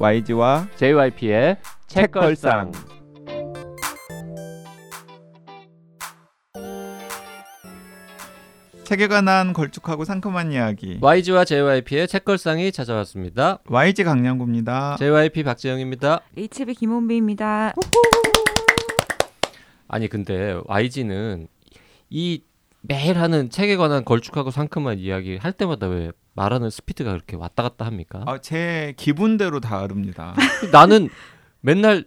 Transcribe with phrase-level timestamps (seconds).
[0.00, 1.56] YG와 JYP의
[1.88, 2.70] 책걸상.
[8.84, 10.98] 책에 관한 걸쭉하고 상큼한 이야기.
[11.00, 13.58] YG와 JYP의 책걸상이 찾아왔습니다.
[13.66, 14.98] YG 강량구입니다.
[15.00, 16.20] JYP 박재영입니다.
[16.36, 17.74] HB 김원비입니다.
[19.88, 21.48] 아니 근데 YG는
[22.08, 22.44] 이
[22.82, 27.84] 매일 하는 책에 관한 걸쭉하고 상큼한 이야기 할 때마다 왜 말하는 스피드가 그렇게 왔다 갔다
[27.84, 28.22] 합니까?
[28.26, 30.34] 아, 제 기분대로 다릅니다.
[30.72, 31.08] 나는
[31.60, 32.04] 맨날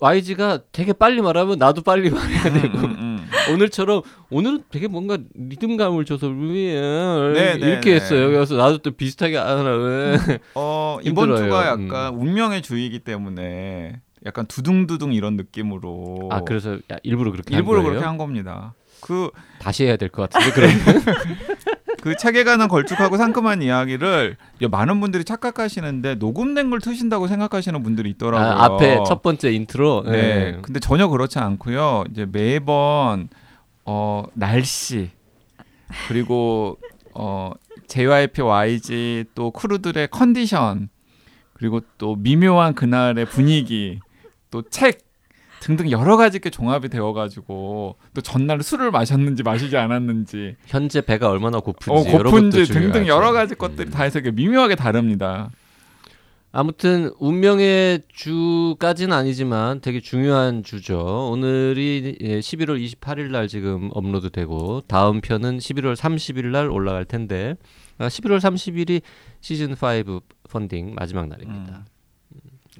[0.00, 3.28] YG가 되게 빨리 말하면 나도 빨리 말해야 음, 되고 음, 음.
[3.54, 8.26] 오늘처럼 오늘은 되게 뭔가 리듬감을 줘서 네, 이렇게 네, 했어요.
[8.26, 8.32] 네.
[8.34, 10.18] 그래서 나도 또 비슷하게 하라.
[10.54, 11.34] 어, 이번.
[11.36, 17.78] 주가 약간 운명의 주이기 때문에 약간 두둥두둥 이런 느낌으로 아 그래서 야, 일부러 그렇게 일부러
[17.78, 17.86] 한?
[17.86, 18.74] 그렇게 한 겁니다.
[19.00, 20.70] 그 다시 해야 될 것 같은데 그럼
[22.02, 28.10] 그 책에 관한 걸쭉하고 상큼한 이야기를 야, 많은 분들이 착각하시는데 녹음된 걸 트신다고 생각하시는 분들이
[28.10, 28.50] 있더라고요.
[28.50, 30.10] 아, 앞에 첫 번째 인트로 네.
[30.10, 30.58] 네.
[30.62, 32.02] 근데 전혀 그렇지 않고요.
[32.10, 33.28] 이제 매번
[33.84, 35.10] 어 날씨
[36.08, 36.76] 그리고
[37.14, 37.52] 어
[37.86, 40.88] JYP YG 또 crew들의 컨디션
[41.54, 44.00] 그리고 또 미묘한 그날의 분위기
[44.50, 44.98] 또 책
[45.62, 51.60] 등등 여러 가지 게 종합이 되어가지고 또 전날 술을 마셨는지 마시지 않았는지 현재 배가 얼마나
[51.60, 53.06] 고픈지, 어, 고픈지 등등.
[53.06, 53.92] 여러 가지 것들이 음.
[53.92, 55.50] 다 해서 이게 미묘하게 다릅니다.
[56.50, 61.30] 아무튼 운명의 주까지는 아니지만 되게 중요한 주죠.
[61.30, 67.54] 오늘이 예, 11월 28일 날 지금 업로드되고 다음 편은 11월 30일 날 올라갈 텐데
[67.98, 69.00] 아, 11월 30일이
[69.40, 71.84] 시즌 5 펀딩 마지막 날입니다.
[71.86, 71.92] 음.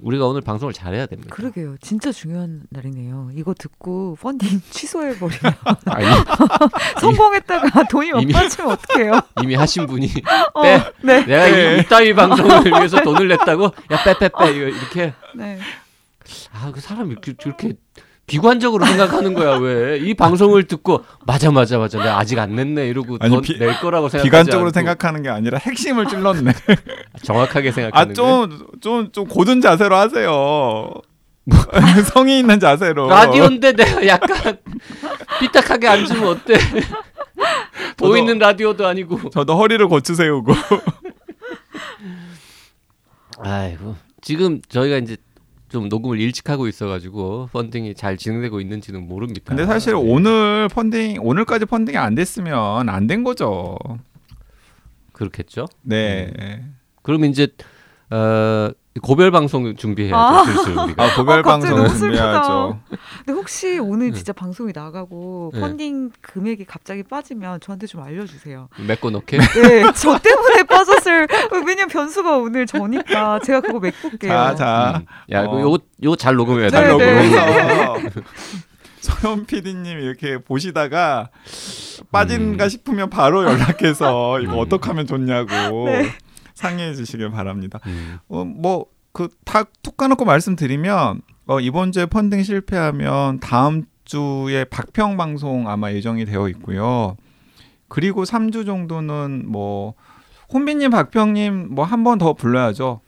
[0.03, 1.34] 우리가 오늘 방송을 잘해야 됩니다.
[1.34, 1.77] 그러게요.
[1.81, 3.31] 진짜 중요한 날이네요.
[3.34, 5.55] 이거 듣고 펀딩 취소해버리면
[5.86, 6.06] 아니,
[7.00, 9.20] 성공했다가 돈이 못 받으면 어떡해요?
[9.42, 10.11] 이미 하신 분이
[10.55, 10.92] 어, 빼.
[11.03, 11.25] 네.
[11.25, 11.77] 내가 네.
[11.77, 15.59] 이 이따위 방송을 위해서 돈을 냈다고 야 빼 빼빼 이렇게 네.
[16.53, 17.75] 아그 사람이 이렇게 저렇게
[18.37, 23.19] 비관적으로 생각하는 거야 왜 이 방송을 듣고 맞아 맞아 맞아 내가 아직 안 냈네 이러고
[23.20, 26.53] 아니, 더 비- 낼 거라고 생각하지 비관적으로 않고 생각하는 게 아니라 핵심을 찔렀네.
[27.22, 30.91] 정확하게 생각하는 거아좀좀 좀 고든 자세로 하세요.
[32.15, 33.09] 성의 있는 자세로.
[33.09, 34.56] 라디오인데 내가 약간
[35.41, 36.54] 삐딱하게 앉으면 어때
[37.99, 40.54] 보이는 라디오도 아니고 저도 허리를 고추 세우고.
[43.38, 45.16] 아이고 지금 저희가 이제
[45.72, 49.43] 좀 녹음을 일찍 하고 있어가지고 펀딩이 잘 진행되고 있는지는 모릅니다.
[49.47, 49.99] 근데 사실 네.
[49.99, 53.77] 오늘 펀딩 오늘까지 펀딩이 안 됐으면 안 된 거죠.
[55.12, 55.66] 그렇겠죠.
[55.82, 56.62] 네.
[57.03, 57.49] 그럼 이제
[58.11, 60.16] 어, 고별 방송 준비해야죠.
[60.16, 60.44] 아.
[60.98, 62.80] 아 고별 어, 갑자기 방송 준비해야죠.
[63.25, 64.16] 근데 혹시 오늘 네.
[64.16, 65.60] 진짜 방송이 나가고 네.
[65.60, 68.69] 펀딩 금액이 갑자기 빠지면 저한테 좀 알려주세요.
[68.86, 69.38] 메꿔 놓게.
[69.62, 71.26] 네, 저 때문에 빠졌을
[71.66, 74.31] 왜냐면 변수가 오늘 저니까 제가 그거 메꿀게요.
[74.31, 74.94] 자, 자.
[75.00, 75.06] 음.
[75.32, 75.58] 야, 어.
[75.58, 76.70] 이거 요거 잘 녹음해야 돼.
[76.70, 77.12] 잘 네, 네.
[77.31, 78.10] 녹음해서
[79.00, 81.31] 서현 PD님 이렇게 보시다가
[82.12, 82.69] 빠진가 음.
[82.69, 84.58] 싶으면 바로 연락해서 이거 음.
[84.58, 86.08] 어떻게 하면 좋냐고 네.
[86.54, 87.78] 상의해 주시길 바랍니다.
[87.86, 88.18] 음.
[88.28, 96.24] 어, 뭐그다툭 까놓고 말씀드리면 어, 이번 주에 펀딩 실패하면 다음 주에 박평 방송 아마 예정이
[96.24, 97.16] 되어 있고요.
[97.88, 99.94] 그리고 3주 정도는 뭐
[100.52, 103.00] 혼비님, 박평님 뭐 한 번 더 불러야죠.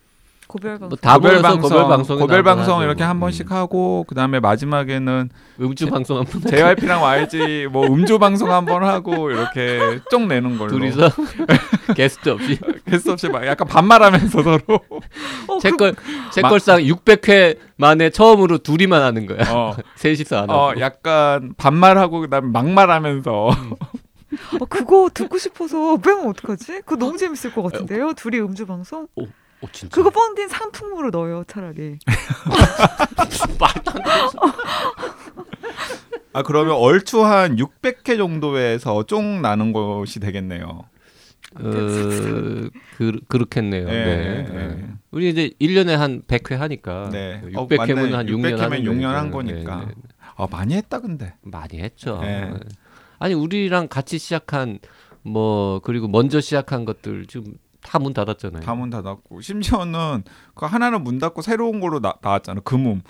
[0.55, 0.89] 고별 방송.
[0.89, 5.29] 뭐다 모여서 고별 방송 고별 방송 이렇게 한 번씩 하고 그다음에 마지막에는
[5.61, 10.57] 음주 방송 한 번 JYP랑 YG 뭐 음주 방송 한 번 하고 이렇게 쪽 내는
[10.57, 11.11] 걸로 둘이서
[11.97, 14.59] 게스트 없이 게스트 없이 막 약간 반말하면서 서로
[15.49, 15.97] 어, 그, 책걸
[16.33, 19.51] 책걸상 600회 만에 처음으로 둘이만 하는 거야.
[19.53, 20.53] 어, 셋이서 안 하고.
[20.53, 26.83] 어 약간 반말하고 그다음에 막말하면서 어, 그거 듣고 싶어서 빼면 어떡하지?
[26.85, 28.13] 그거 너무 재밌을 것 같은데요.
[28.15, 29.07] 둘이 음주 방송?
[29.17, 29.27] 오,
[29.73, 29.95] 진짜.
[29.95, 31.99] 그거 펀딩 상품으로 넣어요, 차라리.
[36.33, 40.85] 아 그러면 얼추 한 600회 정도에서 쫑 나는 것이 되겠네요.
[41.56, 43.87] 어, 그 그렇겠네요.
[43.87, 44.43] 네, 네.
[44.53, 44.87] 네.
[45.12, 47.41] 우리 이제 1년에 한 100회 하니까 네.
[47.55, 48.12] 어, 600회면 맞네.
[48.15, 49.81] 한 6년 600 회면 하는 6년 한 거니까.
[49.81, 49.94] 거니까.
[50.37, 51.35] 아 많이 했다 근데.
[51.43, 52.19] 많이 했죠.
[52.21, 52.53] 네.
[53.21, 54.81] 아니 우리랑 같이 시작한
[55.23, 57.55] 뭐 그리고 먼저 시작한 것들 지금
[57.85, 58.63] 다 문 닫았잖아요.
[58.63, 62.61] 다 문 닫았고 심지어는 그 하나는 문 닫고 새로운 걸로 나, 나왔잖아.
[62.63, 63.03] 금음.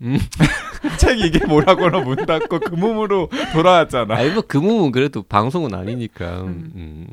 [0.00, 0.18] 음.
[0.98, 4.14] 책 이게 뭐라고는 문 닫고 금음으로 돌아왔잖아.
[4.14, 6.42] 아니 뭐 그몸은 그래도 방송은 아니니까.
[6.42, 7.06] 음.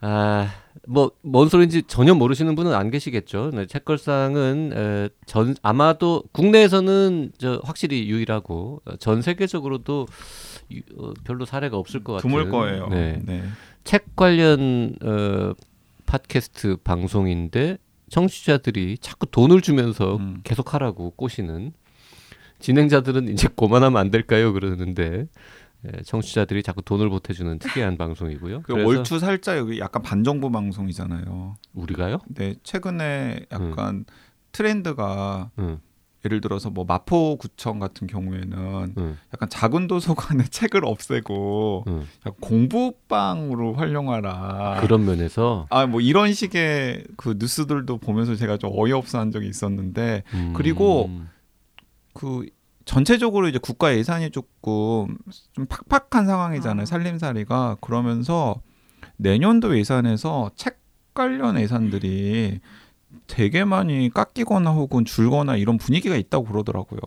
[0.00, 3.52] 아뭐 뭔 소리인지 전혀 모르시는 분은 안 계시겠죠.
[3.54, 10.06] 네, 책걸상은 에, 전 아마도 국내에서는 저 확실히 유일하고 어, 전 세계적으로도
[11.24, 12.88] 별로 사례가 없을 것 같은 드물 거예요.
[12.88, 13.20] 네.
[13.24, 13.42] 네.
[13.84, 15.52] 책 관련 어,
[16.06, 17.78] 팟캐스트 방송인데
[18.10, 20.40] 청취자들이 자꾸 돈을 주면서 음.
[20.44, 21.72] 계속 하라고 꼬시는
[22.60, 24.52] 진행자들은 이제 그만하면 안 될까요?
[24.52, 25.26] 그러는데
[25.86, 28.62] 예, 청취자들이 자꾸 돈을 보태주는 특이한 방송이고요.
[28.62, 31.56] 그 월투 살짝 여기 약간 반정부 방송이잖아요.
[31.74, 32.18] 우리가요?
[32.28, 34.06] 네, 최근에 약간
[34.52, 35.80] 트렌드가 응,
[36.24, 42.06] 예를 들어서 뭐 마포구청 같은 경우에는 응, 약간 작은 도서관의 책을 없애고 응.
[42.26, 44.80] 약간 공부방으로 활용하라.
[44.80, 50.22] 그런 면에서 아 뭐 이런 식의 그 뉴스들도 보면서 제가 좀 어이없어 한 적이 있었는데
[50.32, 51.10] 음, 그리고
[52.14, 52.46] 그
[52.84, 55.16] 전체적으로 이제 국가 예산이 조금
[55.52, 56.82] 좀 팍팍한 상황이잖아요.
[56.82, 56.86] 아.
[56.86, 58.60] 살림살이가 그러면서
[59.16, 60.80] 내년도 예산에서 책
[61.14, 62.60] 관련 예산들이
[63.26, 67.00] 되게 많이 깎이거나 혹은 줄거나 이런 분위기가 있다고 그러더라고요.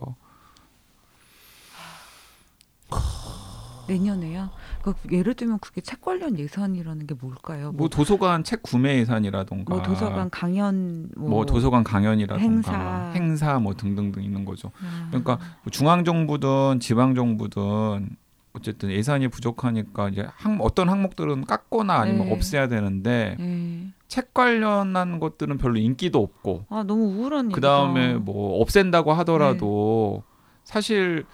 [3.88, 4.50] 내년에요.
[4.82, 7.72] 그 예를 들면 그게 책 관련 예산이라는 게 뭘까요?
[7.72, 13.12] 뭐 도서관 책 구매 예산이라던가 뭐 도서관 강연 뭐, 뭐 도서관 강연이라던가 행사.
[13.14, 14.70] 행사 뭐 등등등 있는 거죠.
[14.82, 15.06] 아.
[15.10, 15.38] 그러니까
[15.70, 18.10] 중앙 정부든 지방 정부든
[18.52, 22.32] 어쨌든 예산이 부족하니까 이제 항, 어떤 항목들은 깎거나 아니면 네.
[22.32, 23.92] 없애야 되는데 예.
[24.08, 28.14] 책 관련한 것들은 별로 인기도 없고 아 너무 우울한 그 다음에.
[28.14, 30.22] 뭐 없앤다고 하더라도
[30.64, 31.24] 사실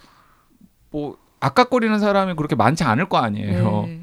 [0.91, 3.83] 뭐 아까거리는 사람이 그렇게 많지 않을 거 아니에요.
[3.87, 4.01] 네.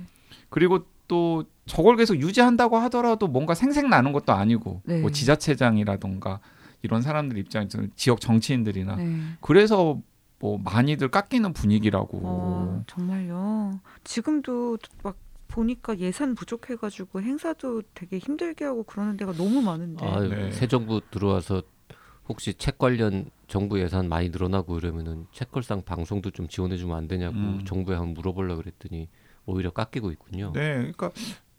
[0.49, 5.01] 그리고 또 저걸 계속 유지한다고 하더라도 뭔가 생색 나는 것도 아니고 네.
[5.01, 6.41] 뭐 지자체장이라던가
[6.83, 9.17] 이런 사람들 입장에서 지역 정치인들이나 네.
[9.41, 9.99] 그래서
[10.39, 12.21] 뭐 많이들 깎이는 분위기라고.
[12.25, 13.79] 어, 정말요.
[14.03, 15.17] 지금도 막
[15.53, 20.07] 보니까 예산 부족해가지고 행사도 되게 힘들게 하고 그러는 데가 너무 많은데.
[20.07, 20.51] 아, 네.
[20.51, 21.63] 새 정부 들어와서
[22.29, 27.65] 혹시 책 관련 정부 예산 많이 늘어나고 이러면은 책걸상 방송도 좀 지원해주면 안 되냐고 음.
[27.67, 29.09] 정부에 한번 물어보려 그랬더니
[29.45, 30.53] 오히려 깎이고 있군요.
[30.55, 31.11] 네, 그러니까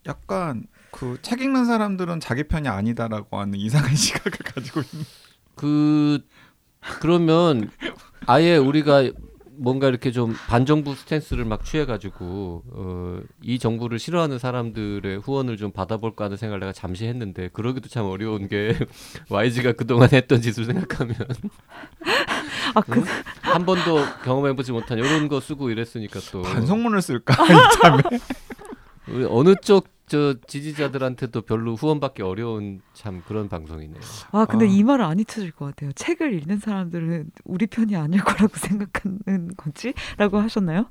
[0.08, 5.06] 약간 그 책 읽는 사람들은 자기 편이 아니다라고 하는 이상한 시각을 가지고 있는.
[5.56, 6.20] 그
[7.00, 7.70] 그러면
[8.26, 9.12] 아예 우리가
[9.58, 16.26] 뭔가 이렇게 좀 반정부 스탠스를 막 취해가지고 어, 이 정부를 싫어하는 사람들의 후원을 좀 받아볼까
[16.26, 18.78] 하는 생각을 내가 잠시 했는데 그러기도 참 어려운 게
[19.30, 21.16] YG가 그동안 했던 짓을 생각하면
[22.74, 23.04] 아, 그, 응?
[23.42, 28.02] 한 번도 경험해보지 못한 이런 거 쓰고 이랬으니까 또 반성문을 쓸까 이참에.
[29.30, 34.02] 어느 쪽 저 지지자들한테도 별로 후원받기 어려운 참 그런 방송이네요.
[34.32, 34.68] 아 근데 아.
[34.68, 35.92] 이 말을 안 잊혀질 것 같아요.
[35.94, 40.90] 책을 읽는 사람들은 우리 편이 아닐 거라고 생각하는 거지?라고 하셨나요?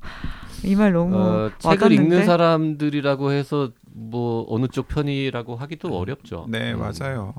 [0.64, 1.94] 이 말 너무 어, 책을 와닿는데?
[2.02, 6.46] 읽는 사람들이라고 해서 뭐 어느 쪽 편이라고 하기도 어렵죠.
[6.48, 6.80] 네, 음.
[6.80, 7.34] 맞아요.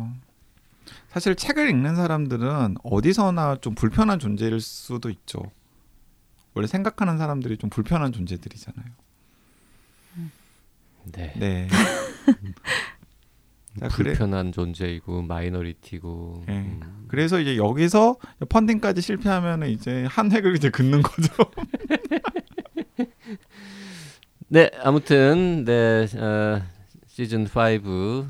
[1.09, 5.39] 사실 책을 읽는 사람들은 어디서나 좀 불편한 존재일 수도 있죠.
[6.53, 8.85] 원래 생각하는 사람들이 좀 불편한 존재들이잖아요.
[11.11, 11.33] 네.
[11.37, 11.67] 네.
[13.79, 16.43] 자, 그래, 불편한 존재이고 마이너리티고.
[16.47, 16.53] 네.
[16.53, 17.05] 음.
[17.07, 18.17] 그래서 이제 여기서
[18.49, 21.33] 펀딩까지 실패하면 이제 한 획을 이제 긋는 거죠.
[24.47, 26.61] 네, 아무튼 네 어,
[27.07, 28.27] 시즌 5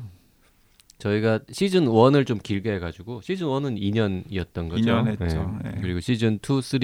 [0.98, 4.82] 저희가 시즌 1을 좀 길게 해가지고 시즌 1은 2년이었던 거죠.
[4.82, 5.58] 2년 했죠.
[5.62, 5.78] 네.
[5.82, 6.80] 그리고 시즌 2, 3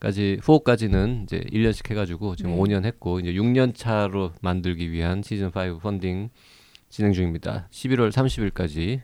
[0.00, 2.56] 까지 4까지는 이제 1년씩 해가지고 지금 네.
[2.58, 6.30] 5년 했고 이제 6년 차로 만들기 위한 시즌 5 펀딩
[6.88, 7.68] 진행 중입니다.
[7.72, 9.00] 11월 30일까지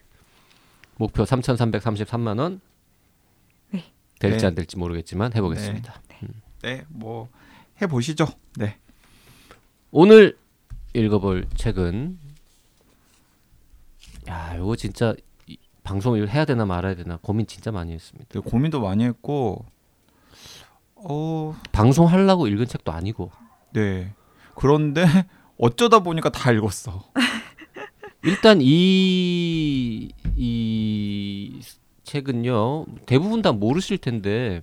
[0.97, 2.61] 목표 3,333만 원
[3.73, 3.85] 네.
[4.21, 4.47] 될지 네.
[4.47, 6.00] 안 될지 모르겠지만 해보겠습니다.
[6.62, 7.28] 네, 뭐
[7.83, 8.26] 해보시죠.
[8.57, 8.78] 네.
[9.90, 10.38] 오늘
[10.95, 12.18] 읽어볼 책은
[14.28, 15.14] 야 이거 진짜
[15.49, 18.28] 이- 방송을 해야 되나 말아야 되나 고민 진짜 많이 했습니다.
[18.33, 19.66] 네, 고민도 많이 했고,
[21.06, 23.30] 어, 방송 하려고 읽은 책도 아니고
[23.73, 24.14] 네.
[24.54, 25.04] 그런데
[25.58, 27.04] 어쩌다 보니까 다 읽었어.
[28.25, 31.61] 일단 이, 이
[32.04, 34.62] 책은요 대부분 다 모르실 텐데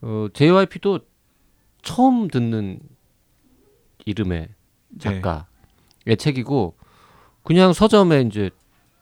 [0.00, 1.00] 어, JYP도
[1.82, 2.78] 처음 듣는
[4.04, 4.48] 이름의
[4.88, 4.98] 네.
[4.98, 6.76] 작가의 책이고
[7.42, 8.50] 그냥 서점에 이제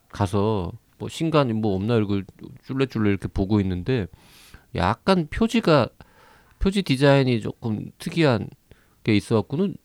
[0.08, 2.24] 가서 뭐 신간이 뭐 없나 이걸
[2.66, 4.06] 쫄래쫄래 이렇게 보고 있는데
[4.74, 5.88] 약간 표지가
[6.64, 8.48] 표지 디자인이 조금 특이한
[9.04, 9.76] 게 있어갖고는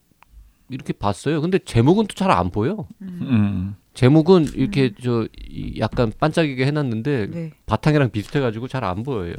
[0.70, 1.42] 이렇게 봤어요.
[1.42, 2.86] 근데 제목은 또 잘 안 보여.
[3.02, 3.74] 음.
[3.92, 7.52] 제목은 이렇게 저 이- 약간 반짝이게 해놨는데 네.
[7.66, 9.34] 바탕이랑 비슷해가지고 잘 안 보여요.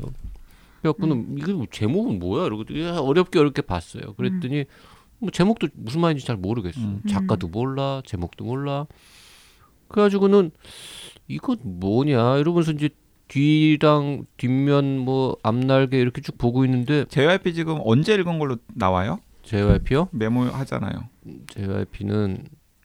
[0.81, 2.45] 그래갖고는 이게 뭐 제목은 뭐야?
[2.45, 2.63] 이러고
[3.09, 4.13] 어렵게 어렵게 봤어요.
[4.15, 4.65] 그랬더니
[5.17, 6.79] 뭐 제목도 무슨 말인지 잘 모르겠어.
[6.79, 7.01] 음.
[7.09, 8.85] 작가도 몰라, 제목도 몰라.
[9.87, 10.51] 그래가지고는
[11.27, 12.89] 이거 뭐냐 이러면서 이제
[13.35, 19.19] 뒤랑 뒷면 뭐 앞날개 이렇게 쭉 보고 있는데 JYP 지금 언제 읽은 걸로 나와요?
[19.43, 20.09] JYP요?
[20.11, 20.91] 메모하잖아요.
[21.47, 22.43] JYP는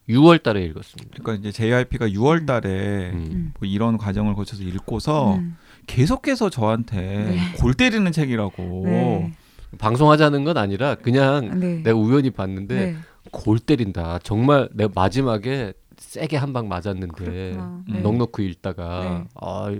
[0.09, 1.11] 6월 달에 읽었습니다.
[1.21, 3.53] 그러니까 이제 JYP가 6월 달에 음.
[3.59, 5.57] 뭐 이런 과정을 거쳐서 읽고서 음.
[5.89, 7.39] 계속해서 저한테 네.
[7.59, 8.83] 골 때리는 책이라고.
[8.85, 9.33] 네.
[9.79, 11.83] 방송하자는 건 아니라 그냥 네.
[11.83, 12.97] 내가 우연히 봤는데 네.
[13.33, 14.21] 골 때린다.
[14.23, 17.57] 정말 내가 마지막에 세게 한 방 맞았는데.
[17.89, 18.01] 네.
[18.01, 19.29] 넉넉히 읽다가 네.
[19.41, 19.75] 아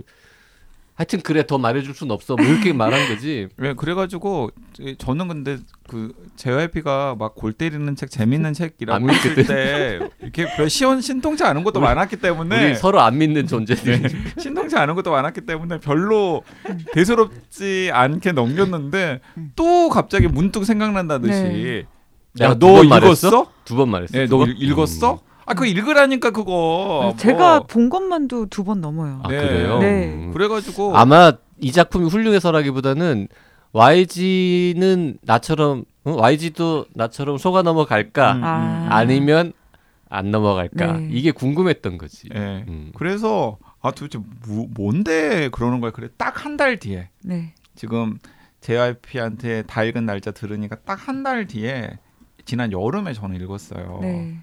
[0.97, 2.35] 하여튼 그래 더 말해줄 순 없어.
[2.35, 3.47] 뭐 이렇게 말한 거지.
[3.57, 4.49] 왜 그래가지고
[4.97, 10.69] 저는 근데 그 JYP가 막 골 때리는 책 재밌는 안 책이라고 했을 때 이렇게 별
[10.71, 14.01] 시원 신통치 않은 것도 우리- 많았기 때문에 우리 서로 안 믿는 존재들.
[14.01, 14.09] 네.
[14.39, 16.41] 신통치 않은 것도 많았기 때문에 별로
[16.93, 19.51] 대수롭지 않게 넘겼는데 음.
[19.55, 21.85] 또 갑자기 문득 생각난다듯이 네.
[22.33, 23.27] 내가 야두너번 말했어?
[23.27, 23.51] 읽었어?
[23.65, 24.17] 두 번 말했어.
[24.17, 25.19] 네, 두너 읽었어?
[25.47, 25.49] 음.
[25.49, 27.13] 아 그거 읽으라니까 그거.
[27.17, 27.67] 제가 뭐.
[27.67, 29.21] 본 것만도 두 번 넘어요.
[29.23, 29.37] 아 네.
[29.37, 29.79] 그래요?
[29.79, 30.05] 네.
[30.13, 30.31] 음.
[30.33, 33.27] 그래가지고 아마 이 작품이 훌륭해서라기보다는
[33.73, 36.11] YG는 나처럼 어?
[36.11, 38.87] YG도 나처럼 속아 넘어갈까 음, 아.
[38.91, 39.53] 아니면
[40.09, 41.09] 안 넘어갈까 네.
[41.11, 42.29] 이게 궁금했던 거지.
[42.33, 42.63] 예.
[42.67, 42.91] 음.
[42.95, 45.91] 그래서 아 도대체 뭐, 뭔데 그러는 거야?
[45.91, 47.53] 그래 딱 한 달 뒤에 네.
[47.75, 48.17] 지금
[48.61, 51.97] JYP한테 다 읽은 날짜 들으니까 딱 한 달 뒤에
[52.45, 53.99] 지난 여름에 저는 읽었어요.
[54.01, 54.39] 네.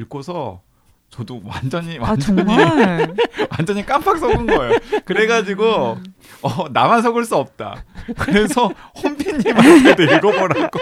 [0.00, 0.62] 읽고서
[1.10, 3.14] 저도 완전히 아 완전히 정말.
[3.50, 4.78] 완전히 깜빡 속은 거예요.
[5.04, 5.98] 그래가지고
[6.42, 7.84] 어 나만 속을 수 없다.
[8.18, 8.68] 그래서
[9.02, 10.78] 혼비님한테도 읽어보라고.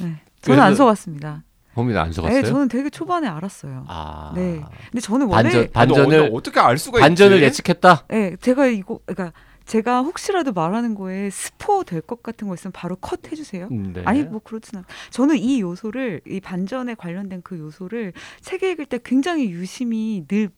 [0.00, 0.20] 네.
[0.42, 1.44] 저는 안 속았습니다.
[1.74, 2.42] 범인은 안 속았어요?
[2.42, 3.84] 네, 저는 되게 초반에 알았어요.
[3.88, 4.32] 아.
[4.34, 4.60] 네.
[4.90, 7.44] 근데 저는 원래 반전 반전을 어- 어떻게 알 수가 반전을 있지?
[7.46, 8.04] 예측했다.
[8.08, 9.32] 네, 제가 이거 그러니까
[9.68, 13.68] 제가 혹시라도 말하는 거에 스포 될 것 같은 거 있으면 바로 컷 해주세요.
[13.70, 14.02] 음, 네.
[14.06, 14.84] 아니 뭐 그렇진 않.
[15.10, 20.48] 저는 이 요소를 이 반전에 관련된 그 요소를 책 읽을 때 굉장히 유심히 늘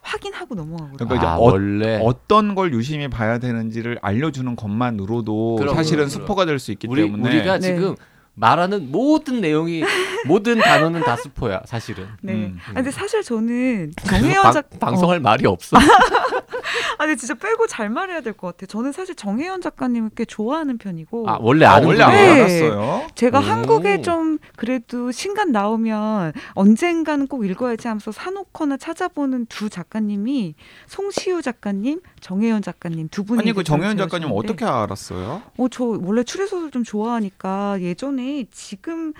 [0.00, 0.96] 확인하고 넘어가거든요.
[0.96, 6.08] 그러니까 이제 아, 어- 원래 어떤 걸 유심히 봐야 되는지를 알려주는 것만으로도 그럼, 사실은 그럼,
[6.08, 7.74] 스포가 될 수 있기 우리 때문에 우리가 네.
[7.74, 7.94] 지금
[8.34, 9.82] 말하는 모든 내용이
[10.26, 12.06] 모든 단어는 다 스포야 사실은.
[12.22, 12.32] 네.
[12.32, 15.76] 음, 아, 근데 사실 저는 정혜연 방- 작 방송할 말이 없어.
[16.98, 18.66] 아, 근데 진짜 빼고 잘 말해야 될 것 같아요.
[18.68, 22.34] 저는 사실 정혜연 작가님을 꽤 좋아하는 편이고 아 원래 아, 아는 원래 분이에요?
[22.34, 22.40] 네.
[22.40, 23.06] 알았어요.
[23.14, 23.42] 제가 오.
[23.42, 30.54] 한국에 좀 그래도 신간 나오면 언젠가는 꼭 읽어야지 하면서 사놓거나 찾아보는 두 작가님이
[30.86, 35.42] 송시우 작가님, 정혜연 작가님 두 분이 아니 그 정혜연 작가님 어떻게 알았어요?
[35.56, 39.12] 어, 저 원래 추리소설 좀 좋아하니까 예전에 지금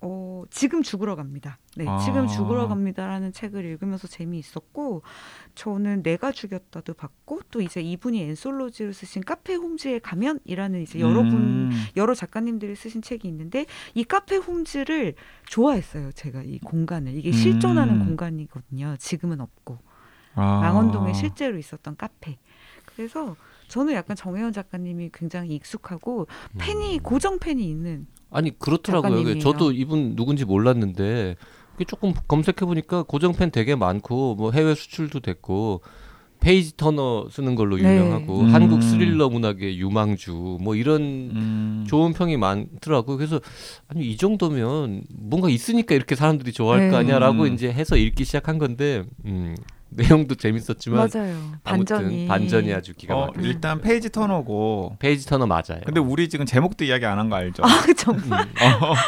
[0.00, 1.58] 어, 지금 죽으러 갑니다.
[1.76, 1.98] 네, 아.
[1.98, 5.02] 지금 죽으러 갑니다라는 책을 읽으면서 재미있었고
[5.54, 11.32] 저는 내가 죽였다도 봤고 또 이제 이분이 엔솔로지로 쓰신 카페 홈즈에 가면이라는 이제 여러 분
[11.32, 11.70] 음.
[11.96, 13.64] 여러 작가님들이 쓰신 책이 있는데
[13.94, 15.14] 이 카페 홈즈를
[15.46, 16.12] 좋아했어요.
[16.12, 18.06] 제가 이 공간을 이게 실존하는 음.
[18.06, 18.96] 공간이거든요.
[18.98, 19.78] 지금은 없고
[20.34, 20.60] 아.
[20.60, 22.38] 망원동에 실제로 있었던 카페.
[22.84, 23.36] 그래서
[23.68, 26.26] 저는 약간 정해연 작가님이 굉장히 익숙하고
[26.58, 29.10] 팬이 고정 팬이 있는 아니 그렇더라고요.
[29.10, 29.38] 작가님이에요.
[29.40, 31.36] 저도 이분 누군지 몰랐는데
[31.86, 35.82] 조금 검색해 보니까 고정 팬 되게 많고 뭐 해외 수출도 됐고
[36.40, 37.82] page turner 쓰는 걸로 네.
[37.84, 38.52] 유명하고 음.
[38.54, 41.84] 한국 스릴러 문학의 유망주 뭐 이런 음.
[41.88, 43.16] 좋은 평이 많더라고요.
[43.16, 43.40] 그래서
[43.88, 47.04] 아니 이 정도면 뭔가 있으니까 이렇게 사람들이 좋아할 거 네.
[47.04, 47.54] 아니야라고 음.
[47.54, 49.54] 이제 해서 읽기 시작한 건데 음,
[49.90, 51.36] 내용도 재밌었지만 맞아요.
[51.62, 53.40] 아무튼 반전이 반전이 아주 기가 어, 막혀.
[53.42, 55.80] 일단 페이지 턴오고 page turner 맞아요.
[55.84, 57.62] 근데 우리 지금 제목도 이야기 안 한 거 알죠?
[57.64, 58.48] 아 정말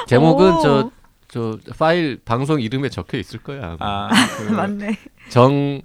[0.06, 0.60] 제목은 오.
[0.60, 0.90] 저
[1.34, 3.76] 저 파일 방송 이름에 적혀 있을 거야.
[3.80, 4.96] 아, 그, 맞네.
[5.30, 5.82] 정해연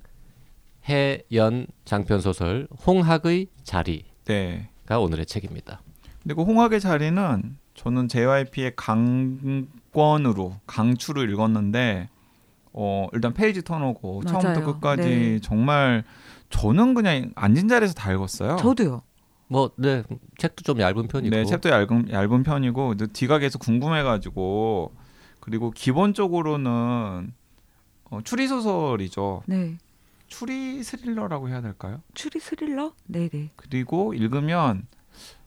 [1.86, 4.70] 장편 소설 홍학의 자리가 네.
[4.88, 5.82] 오늘의 책입니다.
[6.22, 12.10] 근데 그 홍학의 자리는 저는 JYP의 강권으로 강추를 읽었는데
[12.74, 14.26] 어 일단 페이지 턴오고.
[14.26, 15.40] 처음부터 끝까지 네.
[15.40, 16.04] 정말
[16.52, 18.58] 저는 그냥 앉은 자리에서 다 읽었어요.
[18.58, 19.02] 저도요.
[19.48, 20.04] 뭐 네
[20.38, 24.99] 책도 좀 얇은 편이고 네, 챕터 얇은 얇은 편이고 뒤가 계속 궁금해가지고
[25.40, 27.34] 그리고 기본적으로는
[28.12, 29.44] 어, 추리 소설이죠.
[29.46, 29.78] 네.
[30.28, 32.02] 추리 스릴러라고 해야 될까요?
[32.14, 32.94] 추리 스릴러?
[33.08, 33.52] 네네.
[33.56, 34.86] 그리고 읽으면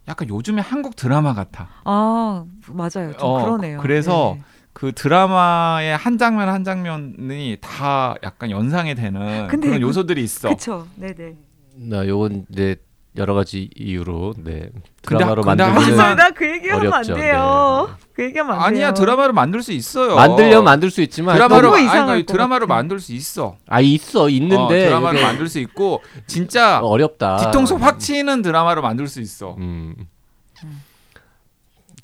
[0.09, 1.69] 약간 요즘에 한국 드라마 같아.
[1.85, 3.13] 아 맞아요.
[3.17, 3.79] 좀 어, 그러네요.
[3.81, 4.43] 그래서 네.
[4.73, 10.49] 그 드라마의 한 장면 한 장면이 다 약간 연상이 되는 근데 그런 그- 요소들이 있어.
[10.49, 10.89] 그쵸.
[10.97, 11.37] 네네.
[11.77, 12.77] 나 요건 이제
[13.17, 14.71] 여러 가지 이유로 네
[15.03, 17.13] 드라마로 근데 만들기는 하지만- 나그 얘기하면 어렵죠.
[17.13, 17.97] 안 돼요.
[18.15, 18.67] 그 얘기하면 안 돼요.
[18.67, 20.15] 아니야 드라마를 만들 수 있어요.
[20.15, 22.67] 만들려면 만들 수 있지만 드라마로 너무 아니, 이상할 아니, 같아.
[22.67, 23.57] 만들 수 있어.
[23.69, 27.37] 아 있어 있는데 어, 드라마를 이게 만들 수 있고 진짜 어렵다.
[27.37, 29.57] 뒤통수 확 치는 드라마를 만들 수 있어.
[29.59, 29.95] 음.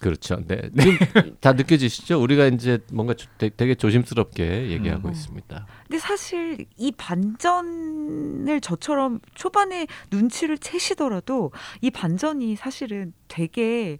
[0.01, 0.37] 그렇죠.
[0.47, 0.71] 네.
[0.79, 2.21] 지금 다 느껴지시죠?
[2.23, 5.13] 우리가 이제 뭔가 조- 되- 되게 조심스럽게 얘기하고 음.
[5.13, 5.67] 있습니다.
[5.89, 13.99] 근데 사실 이 반전을 저처럼 초반에 눈치를 채시더라도 이 반전이 사실은 되게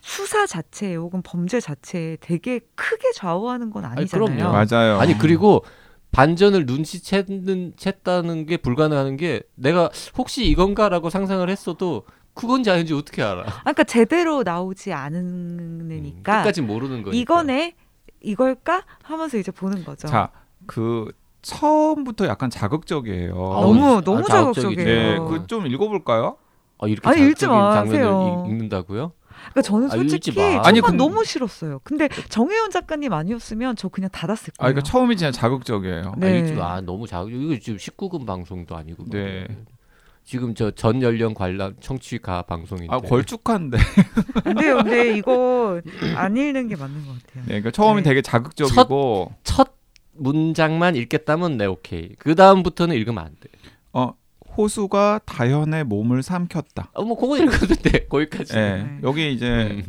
[0.00, 4.36] 수사 자체에 혹은 범죄 자체에 되게 크게 좌우하는 건 아니잖아요.
[4.36, 4.52] 그럼요.
[4.52, 4.98] 맞아요.
[4.98, 5.64] 아니 그리고
[6.12, 12.04] 반전을 눈치채는 챘다는 게 불가능한 게 내가 혹시 이건가라고 상상을 했어도
[12.38, 13.42] 그건지 아닌지 어떻게 알아?
[13.42, 17.12] 아, 그러니까 제대로 나오지 음, 않으니까 끝까지 모르는 거니까.
[17.20, 17.74] 이거네
[18.20, 20.08] 이걸까 하면서 이제 보는 거죠.
[20.08, 20.30] 자,
[20.66, 21.10] 그
[21.42, 23.32] 처음부터 약간 자극적이에요.
[23.34, 24.24] 아, 너무 아, 너무.
[24.24, 24.84] 자극적이에요.
[24.84, 26.36] 네, 그 좀 읽어볼까요?
[26.80, 28.04] 아, 이렇게 아니, 읽지 자극적인 마세요.
[28.04, 29.12] 장면을 읽, 읽는다고요?
[29.50, 30.50] 그러니까 저는 아, 솔직히 마.
[30.50, 31.80] 초반 아니, 근데- 너무 싫었어요.
[31.84, 34.74] 근데 정혜원 작가님 아니었으면 저 그냥 닫았을 아, 거예요.
[34.74, 36.14] 그러니까 처음이 진짜 자극적이에요.
[36.18, 36.26] 네.
[36.26, 36.72] 아, 읽지 마.
[36.74, 37.32] 아, 너무 자극.
[37.32, 39.04] 이거 지금 19금 방송도 아니고.
[39.04, 39.10] 뭐.
[39.12, 39.46] 네.
[40.28, 42.94] 지금 저 전 연령 관람 청취가 방송인데.
[42.94, 43.78] 아, 걸쭉한데.
[44.44, 44.76] 안 돼요.
[44.76, 45.80] 근데 이거
[46.16, 47.44] 안 읽는 게 맞는 것 같아요.
[47.44, 48.10] 네, 그러니까 처음이 네.
[48.10, 49.72] 되게 자극적이고 첫
[50.12, 52.14] 문장만 읽겠다면 내 오케이.
[52.18, 53.48] 그 다음부터는 읽으면 안 돼.
[53.94, 54.12] 어,
[54.54, 56.90] 호수가 다현의 몸을 삼켰다.
[56.92, 58.04] 어, 뭐 그거 읽어도 돼.
[58.06, 58.52] 거기까지.
[58.52, 58.98] 네, 네.
[59.04, 59.46] 여기 이제
[59.82, 59.86] 음.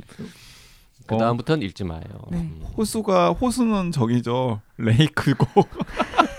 [1.06, 2.00] 그 어, 다음부터는 읽지 마요.
[2.32, 2.38] 네.
[2.38, 2.62] 음.
[2.78, 5.46] 호수가 호수는 저기죠 레이크고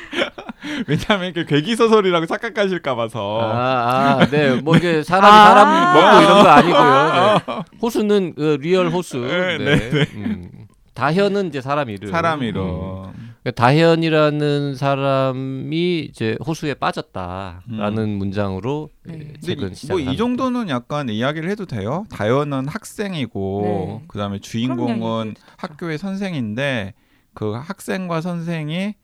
[0.88, 5.44] 왜냐하면 이렇게 괴기 소설이라고 착각하실까 봐서 아, 아, 네, 뭐 이게 사람이 아.
[5.46, 7.40] 사람 먹고 이런 거 아니고요.
[7.46, 7.64] 네.
[7.82, 9.18] 호수는 그 real 호수.
[9.18, 9.90] 네, 네.
[9.90, 10.50] 네, 음.
[10.94, 12.10] 다현은 이제 사람 이름.
[12.10, 12.44] 사람 음.
[12.44, 13.02] 이름
[13.44, 19.34] 그러니까 다현이라는 사람이 이제 호수에 빠졌다라는 문장으로 네.
[19.46, 19.94] 예, 근데 시작.
[19.94, 23.62] 뭐이 정도는 약간 이야기를 해도 돼요 다현은 학생이고
[24.00, 24.04] 네.
[24.08, 26.94] 그다음에 주인공은 학교의 선생인데
[27.34, 28.94] 그 학생과 선생이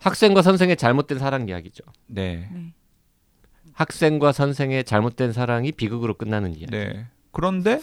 [0.00, 1.84] 학생과 선생의 잘못된 사랑 이야기죠.
[2.06, 2.72] 네, 네.
[3.72, 6.66] 학생과 선생의 잘못된 사랑이 비극으로 끝나는 이야기.
[6.66, 7.06] 네.
[7.32, 7.80] 그런데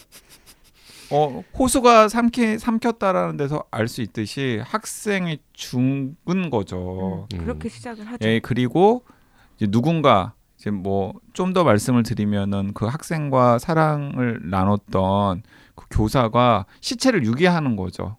[1.10, 7.28] 어 호수가 삼키, 삼켰다라는 데서 알 수 있듯이 학생이 죽은 거죠.
[7.32, 7.44] 음, 음.
[7.44, 8.28] 그렇게 시작을 하죠.
[8.28, 9.04] 예, 그리고
[9.56, 15.42] 이제 누군가 이제 뭐 좀 더 말씀을 드리면은 그 학생과 사랑을 나눴던
[15.74, 18.16] 그 교사가 시체를 유기하는 거죠.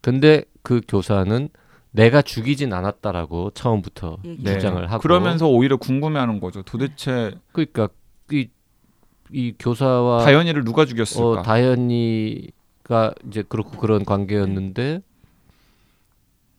[0.00, 1.48] 근데 그 교사는
[1.96, 4.18] 내가 죽이진 않았다라고 처음부터.
[4.22, 4.52] 네.
[4.52, 6.62] 주장을 하고 그러면서 오히려 궁금해하는 거죠.
[6.62, 7.88] 도대체 그러니까
[8.30, 8.48] 이,
[9.32, 11.26] 이 교사와 다현이를 누가 죽였을까?
[11.26, 15.00] 어, 다현이가 이제 그렇고 그런 관계였는데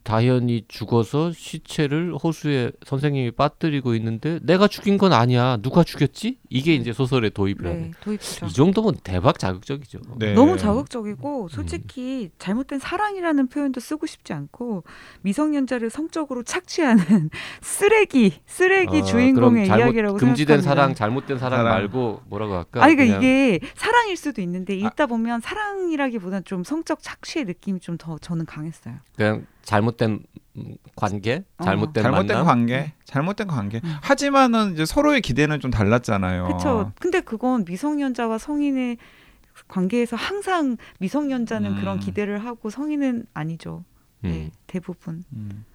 [0.07, 6.93] 다현이 죽어서 시체를 호수에 선생님이 빠뜨리고 있는데 내가 죽인 건 아니야 누가 죽였지 이게 이제
[6.93, 8.45] 소설의 도입이라는 네, 도입부죠.
[8.45, 10.33] 이 정도면 대박 자극적이죠 네.
[10.33, 14.85] 너무 자극적이고 솔직히 잘못된 사랑이라는 표현도 쓰고 싶지 않고
[15.23, 17.29] 미성년자를 성적으로 착취하는
[17.61, 20.69] 쓰레기 쓰레기 어, 주인공의 잘못- 이야기라고 금지된 생각합니다.
[20.69, 21.73] 사랑 잘못된 사랑, 사랑.
[21.73, 24.87] 말고 뭐라고 할까 아니 그러니까 그냥 이게 사랑일 수도 있는데 아.
[24.87, 28.93] 읽다 보면 사랑이라기보다는 좀 성적 착취의 느낌이 좀 더 저는 강했어요.
[29.15, 30.23] 그냥 잘못된
[30.55, 31.63] 음, 관계 어.
[31.63, 33.81] 잘못된, 잘못된 만남 관계, 잘못된 관계.
[33.83, 33.95] 음.
[34.01, 36.45] 하지만은 이제 서로의 기대는 좀 달랐잖아요.
[36.45, 36.93] 그렇죠.
[36.99, 38.97] 근데 그건 미성년자와 성인의
[39.67, 41.79] 관계에서 항상 미성년자는 음.
[41.81, 43.83] 그런 기대를 하고 성인은 아니죠.
[44.21, 44.51] 네, 음.
[44.67, 45.25] 대부분.
[45.33, 45.65] 음.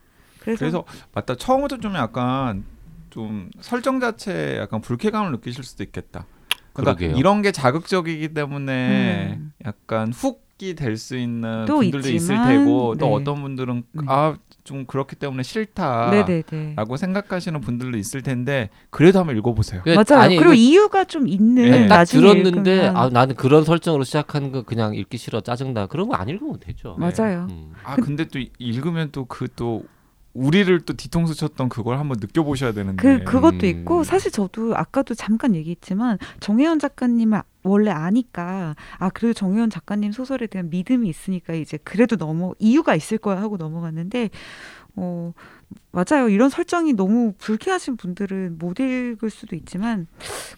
[0.40, 1.34] 그래서, 그래서 맞다.
[1.34, 2.64] 처음부터 좀 약간
[3.10, 6.24] 좀 설정 자체에 약간 불쾌감을 느끼실 수도 있겠다.
[6.72, 7.18] 그러니까 그러게요.
[7.18, 9.52] 이런 게 자극적이기 때문에 음.
[9.66, 13.12] 약간 훅이 될 수 있는 또 분들도 있을 있지만, 테고 또 네.
[13.14, 14.02] 어떤 분들은 네.
[14.06, 16.76] 아좀 그렇기 때문에 싫다라고 네네네.
[16.96, 19.82] 생각하시는 분들도 있을 텐데 그래도 한번 읽어보세요.
[19.82, 20.22] 그- 맞아요.
[20.22, 21.88] 아니, 그리고 이거 이유가 좀 있는 네.
[21.88, 22.96] 딱 나중에 들었는데 읽으면.
[22.96, 26.94] 아 나는 그런 설정으로 시작하는 거 그냥 읽기 싫어 짜증나 그런 거 안 읽으면 되죠.
[26.96, 27.48] 맞아요.
[27.50, 27.72] 음.
[27.82, 29.82] 아 근데 또 읽으면 또 그또
[30.34, 33.02] 우리를 또 뒤통수 쳤던 그걸 한번 느껴보셔야 되는데.
[33.02, 33.64] 그 그것도 음.
[33.64, 40.46] 있고 사실 저도 아까도 잠깐 얘기했지만 정혜원 작가님을 원래 아니까 아 그래도 정혜원 작가님 소설에
[40.46, 44.30] 대한 믿음이 있으니까 이제 그래도 넘어 이유가 있을 거야 하고 넘어갔는데
[44.96, 45.32] 어
[45.92, 50.06] 맞아요 이런 설정이 너무 불쾌하신 분들은 못 읽을 수도 있지만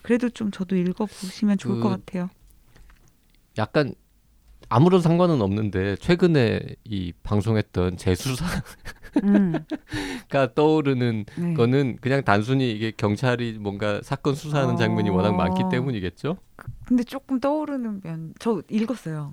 [0.02, 2.30] 그래도 좀 저도 읽어보시면 좋을 그- 것 같아요.
[3.58, 3.94] 약간
[4.68, 8.62] 아무런 상관은 없는데 최근에 이 방송했던 재수사가
[9.22, 9.52] 음,
[10.56, 11.54] 떠오르는 네.
[11.54, 14.76] 거는 그냥 단순히 이게 경찰이 뭔가 사건 수사하는 어.
[14.76, 16.38] 장면이 워낙 많기 때문이겠죠.
[16.86, 19.32] 근데 조금 떠오르는 면 저 읽었어요.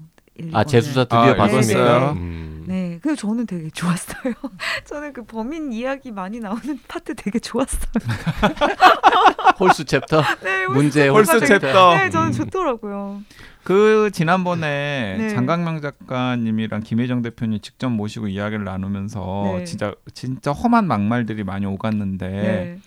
[0.54, 0.64] 아.
[0.64, 1.80] 재수사 드디어 아, 봤습니까?
[1.80, 2.12] 읽었어요?
[2.14, 2.64] 음.
[2.68, 4.34] 네, 근데 저는 되게 좋았어요.
[4.86, 7.92] 저는 그 범인 이야기 많이 나오는 파트 되게 좋았어요.
[9.60, 11.96] 홀수 챕터 네, 문제 홀수 홀수 챕터.
[11.96, 12.32] 네, 저는 음.
[12.32, 13.22] 좋더라고요.
[13.64, 15.30] 그 지난번에 네.
[15.30, 19.64] 장강명 작가님이랑 김혜정 대표님 직접 모시고 이야기를 나누면서 네.
[19.66, 22.80] 진짜 진짜 험한 막말들이 많이 오갔는데 네.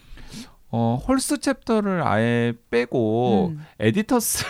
[0.77, 4.45] 어, 홀수 chapter를 아예 빼고 음, editor's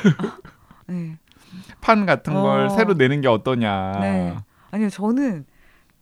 [0.87, 1.19] 네.
[1.83, 2.69] 판 같은 걸 어.
[2.71, 3.93] 새로 내는 게 어떠냐.
[4.01, 4.35] 네.
[4.71, 5.45] 아니요, 저는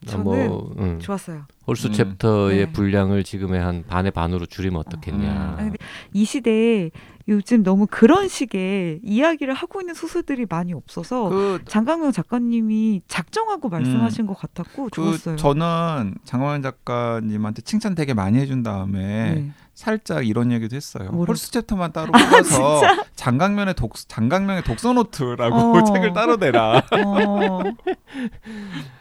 [0.07, 1.01] 아, 저는 뭐 음.
[1.01, 1.47] 좋았어요.
[1.73, 1.93] 홀수 음.
[1.93, 2.73] 챕터의 네.
[2.73, 5.31] 분량을 지금의 한 반의 반으로 줄이면 어떻겠냐.
[5.31, 5.79] 아, 근데
[6.13, 6.91] 이 시대에
[7.29, 14.27] 요즘 너무 그런 식의 이야기를 하고 있는 소설들이 많이 없어서 그, 장강명 작가님이 작정하고 말씀하신
[14.27, 15.37] 것 같았고 그 좋았어요.
[15.37, 19.53] 저는 장강명 작가님한테 칭찬 되게 많이 해준 다음에 네.
[19.75, 21.11] 살짝 이런 얘기도 했어요.
[21.11, 21.31] 뭐를?
[21.31, 22.83] 홀수 chapter만 따로 뽑아서
[23.17, 25.85] 장강명의 독 장강명의 독서 노트라고 어.
[25.85, 26.83] 책을 따로 내라.
[27.05, 27.61] 어,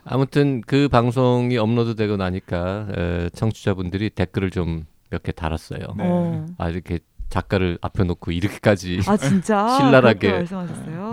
[0.06, 2.61] 아무튼 그 방송이 업로드되고 나니까
[2.98, 5.80] 에, 청취자분들이 댓글을 좀 몇 개 달았어요.
[5.98, 6.04] 네.
[6.08, 6.46] 어.
[6.58, 10.46] 아 이렇게 작가를 앞에 놓고 이렇게까지 아 진짜 신랄하게.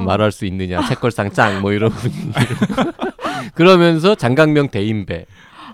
[0.07, 2.43] 말할 수 있느냐 책걸상 짱뭐 이런 분들
[3.55, 5.27] 그러면서 장강명 대인배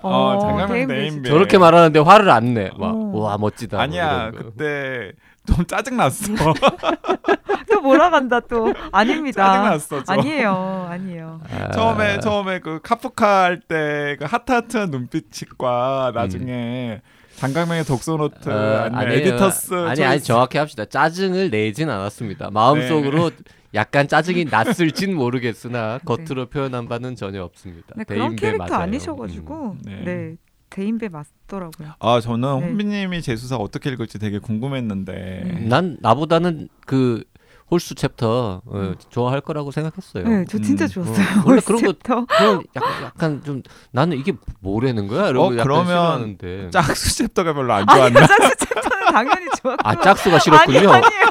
[0.03, 1.29] 어, 장강명 대인배.
[1.29, 2.71] 저렇게 말하는데 화를 안 내.
[2.79, 3.11] 막 어.
[3.19, 3.77] 와 멋지다.
[3.77, 4.39] 뭐 아니야 거.
[4.39, 5.13] 그때
[5.46, 6.33] 좀 짜증 났어.
[7.70, 9.44] 또 몰아간다 또 아닙니다.
[9.46, 10.04] 짜증 났어.
[10.04, 10.18] 좀.
[10.18, 11.40] 아니에요, 아니에요.
[11.50, 17.00] 아, 처음에 처음에 그 카프카 할 때 그 하트하트한 눈빛과 나중에
[17.37, 19.12] 장강명의 독서 노트 어, 아니에요.
[19.18, 20.25] editor's 아니 아니 choice.
[20.26, 20.85] 정확히 합시다.
[20.85, 22.50] 짜증을 내진 않았습니다.
[22.50, 23.37] 마음속으로 네.
[23.74, 27.88] 약간 짜증이 났을진 모르겠으나 겉으로 표현한 바는 전혀 없습니다.
[27.96, 28.83] 네, 그런 캐릭터 맞아요.
[28.85, 30.02] 아니셔가지고 음.
[30.04, 30.37] 네.
[30.75, 30.83] 네.
[30.83, 31.93] 대인배 맞더라고요.
[32.01, 32.67] 아 저는 네.
[32.67, 35.69] 혼비님이 재수사 어떻게 읽을지 되게 궁금했는데 음.
[35.69, 37.23] 난 나보다는 그
[37.71, 38.95] 홀수 챕터 어, 음.
[39.09, 40.29] 좋아할 거라고 생각했어요.
[40.29, 40.89] 네, 저 진짜 음.
[40.89, 41.17] 좋았어요.
[41.41, 42.27] 어, 원래 그런 거- 챕터.
[42.27, 45.29] 그런 약간, 약간 좀 나는 이게 뭐라는 거야?
[45.29, 46.71] 이러고 어, 약간 그러면 싫어하는데.
[46.71, 48.27] 짝수 chapter가 별로 안 아니, 좋았나?
[48.27, 49.89] 짝수 chapter는 당연히 좋았고.
[49.89, 50.79] 아 짝수가 싫었군요.
[50.79, 51.31] 아니, 아니에요.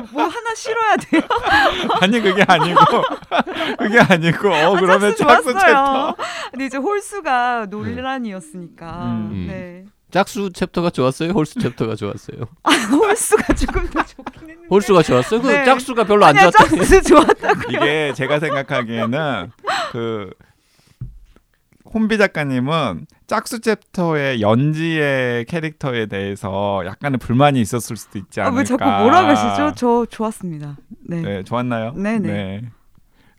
[0.00, 1.22] 아, 뭐 하나 싫어야 돼요.
[2.00, 2.80] 아니 그게 아니고
[3.78, 5.52] 그게 아니고 어 아, 그러면 짝수.
[5.52, 6.16] 챕터
[6.50, 9.02] 근데 이제 홀수가 논란이었으니까.
[9.04, 9.46] 음.
[9.48, 9.84] 네.
[10.10, 11.30] 짝수 챕터가 좋았어요.
[11.30, 12.38] 홀수 챕터가 좋았어요.
[12.90, 14.68] 홀수가 조금 더 좋긴 했는데.
[14.68, 15.40] 홀수가 좋았어요.
[15.40, 15.64] 그 네.
[15.64, 16.66] 짝수가 별로 안 좋았다.
[16.66, 17.70] 짝수 좋았다고.
[17.70, 19.52] 이게 제가 생각하기에는
[19.92, 20.30] 그
[21.92, 28.58] 혼비 작가님은 짝수 챕터의 연지의 캐릭터에 대해서 약간의 불만이 있었을 수도 있지 아, 않을까.
[28.58, 29.72] 왜 자꾸 뭐라 그러시죠?
[29.76, 30.76] 저 좋았습니다.
[31.06, 31.20] 네.
[31.20, 31.92] 네, 좋았나요?
[31.94, 32.18] 네네.
[32.18, 32.62] 네.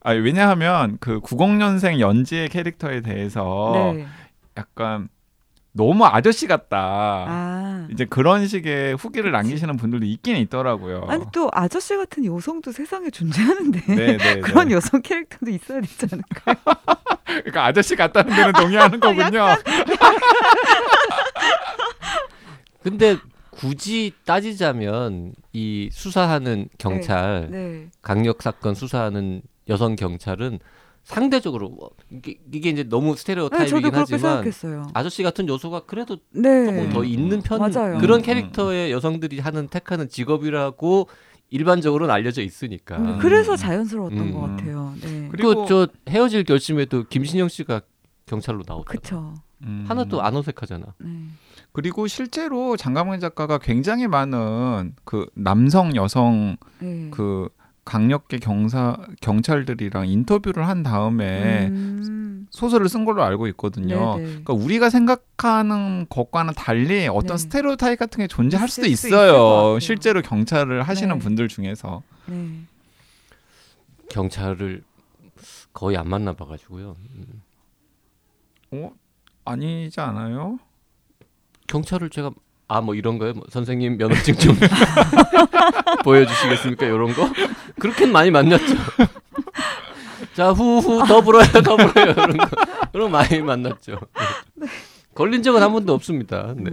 [0.04, 4.06] 아, 왜냐하면 그 90년생 연지의 캐릭터에 대해서 네.
[4.58, 5.10] 약간
[5.74, 6.78] 너무 아저씨 같다.
[7.28, 7.88] 아.
[7.92, 11.06] 이제 그런 식의 후기를 남기시는 분들도 있긴 있더라고요.
[11.08, 14.76] 아니 또 아저씨 같은 여성도 세상에 존재하는데 네, 네, 그런 네.
[14.76, 16.56] 여성 캐릭터도 있어야 되지 않을까요?
[17.40, 19.46] 그러니까 아저씨 같다는 데는 동의하는 거군요.
[22.84, 23.18] 근데
[23.52, 27.88] 굳이 따지자면 이 수사하는 경찰 네.
[28.02, 30.60] 강력 사건 수사하는 여성 경찰은
[31.04, 34.52] 상대적으로 뭐 이게, 이게 이제 너무 네, 스테레오타입이긴 그렇게 하지만.
[34.94, 36.66] 아저씨 같은 요소가 그래도 네.
[36.66, 37.98] 조금 더 있는 편 맞아요.
[37.98, 41.08] 그런 음, 캐릭터의 여성들이 하는 택하는 직업이라고
[41.52, 42.98] 일반적으로는 알려져 있으니까.
[42.98, 44.34] 음, 그래서 자연스러웠던 음.
[44.34, 44.94] 것 같아요.
[45.02, 45.28] 네.
[45.32, 47.82] 그리고- 그리고 저 헤어질 결심에도 김신영 씨가
[48.26, 48.86] 경찰로 나오더라고.
[48.86, 49.34] 그쵸.
[49.64, 49.86] 음.
[49.88, 50.86] 하나도 안 어색하잖아.
[51.00, 51.10] 네.
[51.74, 57.10] 그리고 실제로 장가문 작가가 굉장히 많은 그 남성 여성 네.
[57.12, 57.50] 그
[57.86, 62.21] 강력계 경사 경찰들이랑 인터뷰를 한 다음에 음.
[62.52, 64.16] 소설을 쓴 걸로 알고 있거든요.
[64.18, 64.28] 네네.
[64.28, 67.44] 그러니까 우리가 생각하는 것과는 달리 어떤 네.
[67.44, 69.80] 스테레오타입 같은 게 존재할 수도 있어요.
[69.80, 71.20] 실제로 경찰을 하시는 네.
[71.24, 72.04] 분들 중에서.
[72.28, 72.50] 네.
[74.10, 74.84] 경찰을
[75.74, 76.96] 거의 안 만나 봐가지고요.
[78.72, 78.92] 어?
[79.46, 80.60] 아니지 않아요?
[81.68, 82.32] 경찰을 제가
[82.68, 83.34] 아 뭐 이런 거요?
[83.34, 84.56] 뭐 선생님 면허증 좀
[86.04, 86.86] 보여주시겠습니까?
[86.86, 87.30] 이런 거
[87.80, 88.66] 그렇게는 많이 만났죠.
[90.42, 92.50] 자 후후 더 불어요 더 불어요 이런 거
[92.92, 94.00] 그런 거 많이 만났죠.
[95.14, 96.56] 걸린 적은 한 번도 없습니다.
[96.58, 96.72] 네.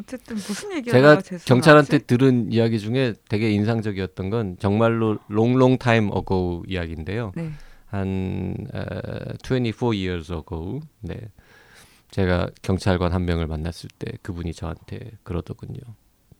[0.00, 6.64] 어쨌든 무슨 얘기가 제가 경찰한테 들은 이야기 중에 되게 인상적이었던 건 정말로 롱롱 타임 어고
[6.66, 7.32] 이야기인데요.
[7.36, 7.50] 네.
[7.88, 8.80] 한 어,
[9.42, 11.20] 24 years ago 네.
[12.10, 15.78] 제가 경찰관 한 명을 만났을 때 그분이 저한테 그러더군요.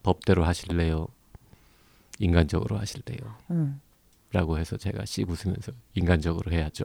[0.02, 1.08] 법대로 하실래요?
[2.18, 3.36] 인간적으로 하실래요?
[3.50, 3.80] 어.
[4.32, 6.84] 라고 해서 제가 씩 웃으면서 인간적으로 해야죠.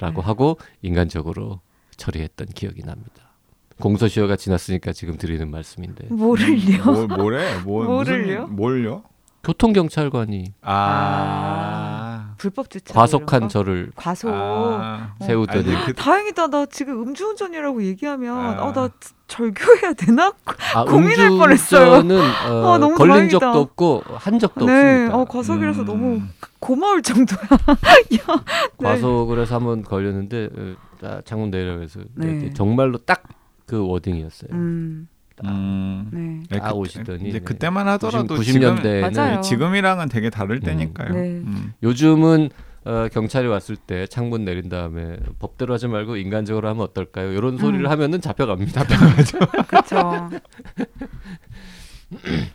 [0.00, 0.26] 라고 네.
[0.26, 1.60] 하고 인간적으로
[1.96, 3.32] 처리했던 기억이 납니다.
[3.80, 6.84] 공소시효가 지났으니까 지금 드리는 말씀인데 뭐를요?
[6.84, 7.58] 뭘 뭐래?
[7.60, 8.42] 뭐 뭐를요?
[8.42, 9.02] 무슨 뭘요?
[9.44, 12.34] 교통경찰관이 아.
[12.38, 14.30] 불법 주차 과속한 저를 과속.
[14.32, 15.14] 아.
[15.18, 15.24] 어.
[15.24, 16.46] 세우더니 아니, 그, 다행이다.
[16.48, 18.64] 나 지금 음주운전이라고 얘기하면 아.
[18.64, 18.88] 어, 나
[19.26, 20.32] 절교해야 되나?
[20.74, 22.00] 아, 고민할 뻔했어요.
[22.00, 22.20] 음주운전은
[22.64, 23.38] 어, 아, 너무 걸린 다행이다.
[23.38, 24.72] 적도 없고 한 적도 네.
[24.72, 25.16] 없습니다.
[25.16, 25.86] 어, 과속이라서 음.
[25.86, 26.22] 너무
[26.62, 27.40] 고마울 정도야.
[27.42, 28.44] 야,
[28.78, 28.84] 네.
[28.84, 30.74] 과속을 해서 한번 걸렸는데 어,
[31.06, 32.50] 아, 창문 내려서 네.
[32.54, 34.50] 정말로 딱 그 워딩이었어요.
[34.52, 35.08] 음.
[35.44, 36.10] 음.
[36.12, 36.42] 네.
[36.50, 37.44] 네, 아, 오시더니, 이제 네.
[37.44, 39.40] 그때만 하더라도 90, 지금 90년대에는 맞아요.
[39.40, 41.14] 지금 이랑은 되게 다를 때니까요.
[41.14, 41.20] 네.
[41.38, 41.72] 음.
[41.82, 42.50] 요즘은
[42.84, 47.32] 어, 경찰이 왔을 때 창문 내린 다음에 법대로 하지 말고 인간적으로 하면 어떨까요?
[47.32, 48.84] 이런 소리를 하면은 잡혀갑니다.
[49.68, 50.28] 그렇죠.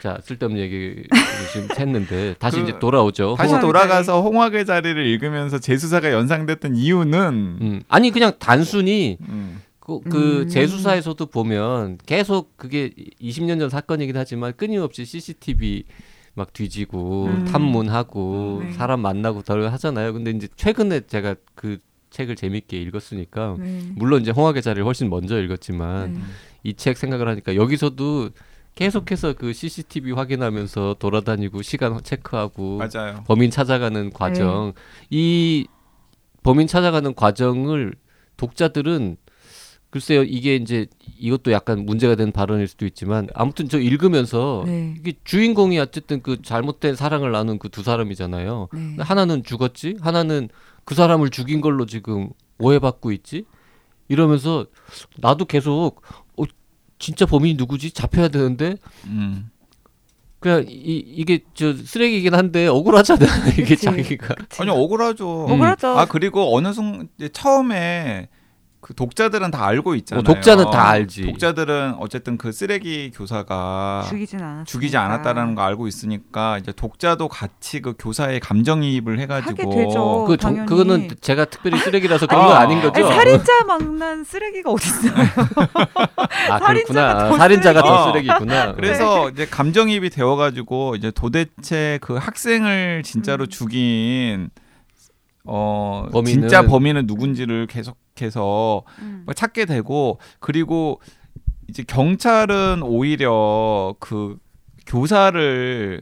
[0.00, 1.04] 자 쓸데없는 얘기
[1.52, 3.34] 지금 했는데 다시 그- 이제 돌아오죠.
[3.38, 7.18] 다시 홍학의 돌아가서 홍학의 자리를 읽으면서 재수사가 연상됐던 이유는
[7.60, 10.48] 음, 아니 그냥 단순히 음, 그, 그 음.
[10.48, 12.90] 재수사에서도 보면 계속 그게
[13.22, 15.84] 20년 전 사건이긴 하지만 끊임없이 CCTV
[16.34, 17.44] 막 뒤지고 음.
[17.46, 18.72] 탐문하고 네.
[18.72, 20.12] 사람 만나고 덜 하잖아요.
[20.12, 21.78] 근데 이제 최근에 제가 그
[22.10, 23.82] 책을 재밌게 읽었으니까 네.
[23.94, 26.20] 물론 이제 홍학의 자리를 훨씬 먼저 읽었지만 네.
[26.64, 28.30] 이책 생각을 하니까 여기서도
[28.76, 33.24] 계속해서 그 CCTV 확인하면서 돌아다니고 시간 체크하고 맞아요.
[33.26, 34.74] 범인 찾아가는 과정
[35.10, 35.66] 이
[36.42, 37.94] 범인 찾아가는 과정을
[38.36, 39.16] 독자들은
[39.90, 40.86] 글쎄요 이게 이제
[41.18, 44.94] 이것도 약간 문제가 된 발언일 수도 있지만 아무튼 저 읽으면서 네.
[44.98, 48.68] 이게 주인공이 어쨌든 그 잘못된 사랑을 나눈 그 두 사람이잖아요.
[48.74, 48.96] 네.
[48.98, 50.48] 하나는 죽었지, 하나는
[50.84, 53.44] 그 사람을 죽인 걸로 지금 오해받고 있지.
[54.08, 54.66] 이러면서
[55.16, 56.25] 나도 계속 어,
[56.98, 59.50] 진짜 범인이 누구지 잡혀야 되는데 음.
[60.38, 63.84] 그냥 이, 이게 저 쓰레기긴 한데 억울하잖아 이게 그치.
[63.86, 65.46] 자기가 아니 억울하죠.
[65.46, 65.52] 음.
[65.52, 65.88] 억울하죠.
[65.98, 68.28] 아 그리고 어느 순간 처음에
[68.86, 70.20] 그 독자들은 다 알고 있잖아요.
[70.20, 71.26] 어, 독자는 다 알지.
[71.26, 74.64] 독자들은 어쨌든 그 쓰레기 교사가 죽이진 않았.
[74.64, 80.24] 죽이지 않았다라는 거 알고 있으니까 이제 독자도 같이 그 교사의 감정이입을 해가지고 하게 되죠.
[80.28, 80.66] 그 정-.
[80.66, 82.46] 그거는 제가 특별히 쓰레기라서 그런 아.
[82.46, 83.04] 건 아닌 거죠.
[83.04, 85.12] 아니, 살인자 만난 쓰레기가 어딨어요?
[86.48, 87.28] 아 살인자가 그렇구나.
[87.28, 88.28] 더 살인자가 더 쓰레기.
[88.28, 88.72] 쓰레기구나.
[88.78, 93.48] 그래서 이제 감정이입이 되어가지고 이제 도대체 그 학생을 진짜로 음.
[93.48, 94.50] 죽인
[95.46, 99.22] 어 범인은- 진짜 범인은 누군지를 계속해서 음.
[99.26, 101.00] 막 찾게 되고 그리고
[101.68, 104.38] 이제 경찰은 오히려 그
[104.86, 106.00] 교사를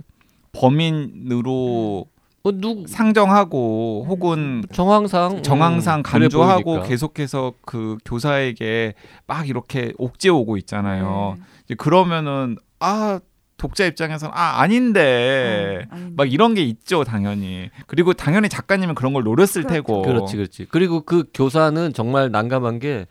[0.52, 2.07] 범인으로
[2.42, 6.87] 뭐 누구 상정하고 혹은 정황상 정황상 음, 그래 간주하고 보이니까.
[6.88, 8.94] 계속해서 그 교사에게
[9.26, 11.35] 막 이렇게 옥죄 오고 있잖아요.
[11.38, 11.42] 네.
[11.64, 13.18] 이제 그러면은 아
[13.56, 16.14] 독자 입장에서는 아 아닌데 어, 아닌데.
[16.16, 17.70] 막 이런 게 있죠 당연히.
[17.86, 19.74] 그리고 당연히 작가님은 그런 걸 노렸을 그렇죠.
[19.74, 20.02] 테고.
[20.02, 20.66] 그렇지, 그렇지.
[20.70, 23.06] 그리고 그 교사는 정말 난감한 게,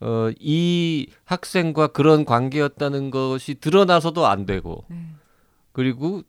[0.00, 4.96] 어, 이 학생과 그런 관계였다는 것이 드러나서도 안 되고, 네.
[5.72, 6.22] 그리고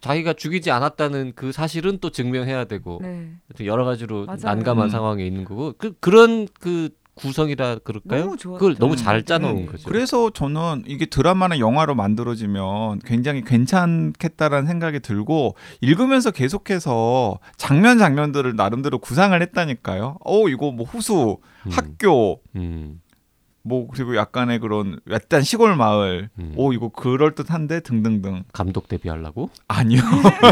[0.00, 3.32] 자기가 죽이지 않았다는 그 사실은 또 증명해야 되고, 네.
[3.64, 4.40] 여러 가지로 맞아요.
[4.42, 4.90] 난감한 음.
[4.90, 6.88] 상황에 있는 거고, 그, 그런 그
[7.20, 8.24] 구성이라 그럴까요?
[8.24, 8.36] 너무.
[8.36, 9.66] 그걸 너무 잘 짜놓은 네.
[9.66, 9.88] 거죠.
[9.88, 18.98] 그래서 저는 이게 드라마나 영화로 만들어지면 굉장히 괜찮겠다라는 생각이 들고 읽으면서 계속해서 장면 장면들을 나름대로
[18.98, 20.18] 구상을 했다니까요.
[20.24, 23.00] 어 이거 뭐 호수, 음, 학교, 음,
[23.62, 26.30] 뭐 그리고 약간의 그런 약간 시골 마을.
[26.38, 26.54] 음.
[26.56, 28.44] 오 이거 그럴 듯한데 등등등.
[28.52, 29.50] 감독 데뷔하려고?
[29.68, 30.00] 아니요.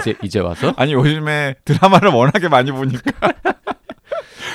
[0.01, 0.75] 이제, 이제 와서?
[0.77, 3.33] 아니 요즘에 드라마를 워낙에 많이 보니까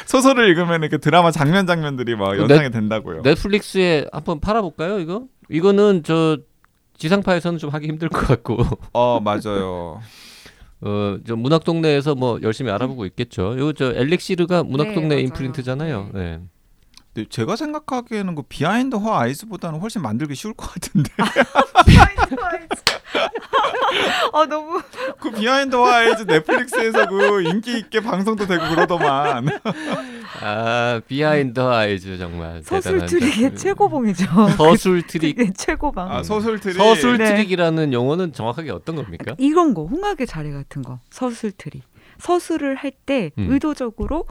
[0.06, 3.21] 소설을 읽으면 이렇게 드라마 장면 장면들이 막 넷- 연상이 된다고요.
[3.23, 5.23] 넷플릭스에 한번 팔아볼까요, 이거?
[5.49, 6.38] 이거는 저
[6.97, 8.58] 지상파에서는 좀 하기 힘들 것 같고.
[8.93, 10.01] 어 맞아요.
[10.86, 13.58] 어, 저 문학 동네에서 뭐 열심히 알아보고 있겠죠.
[13.58, 15.19] 요 저 엘릭시르가 문학동네 맞아요.
[15.22, 16.10] imprint잖아요.
[16.13, 16.39] 네.
[17.13, 21.23] 근데 제가 생각하기에는 그 Behind Her Eyes보다는 훨씬 만들기 쉬울 것 같은데 아
[24.49, 24.82] 너무
[25.19, 29.47] 그 Behind Her Eyes 넷플릭스에서 그 인기 있게 방송도 되고 그러더만
[30.41, 33.56] 아 Behind Eyes 정말 서술 대단한 트릭의 작품.
[33.58, 34.25] 최고봉이죠.
[34.58, 35.36] 서술 트릭.
[35.38, 36.12] 그게 최고봉.
[36.12, 37.25] 아 소설들이 서술 네.
[37.25, 39.36] 트릭이라는 용어는 정확하게 어떤 겁니까?
[39.38, 41.84] 이런 거 홍학의 자리 같은 거 서술 트릭.
[42.19, 43.47] 서술을 할때 음.
[43.51, 44.25] 의도적으로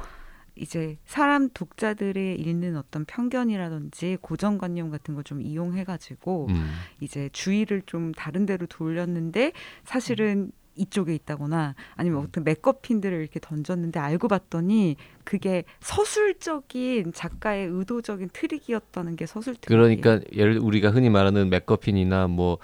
[0.54, 6.70] 이제 사람 독자들의 읽는 어떤 편견이라든지 고정관념 같은 걸 좀 이용해 가지고 음.
[7.00, 9.52] 이제 주의를 좀 다른 데로 돌렸는데
[9.84, 12.26] 사실은 이쪽에 있다거나 아니면 음.
[12.26, 19.66] 어떤 맥거핀들을 이렇게 던졌는데 알고 봤더니 그게 서술적인 작가의 의도적인 트릭이었다는 게 서술 트릭.
[19.68, 22.58] 그러니까 예를 우리가 흔히 말하는 맥거핀이나 뭐뭐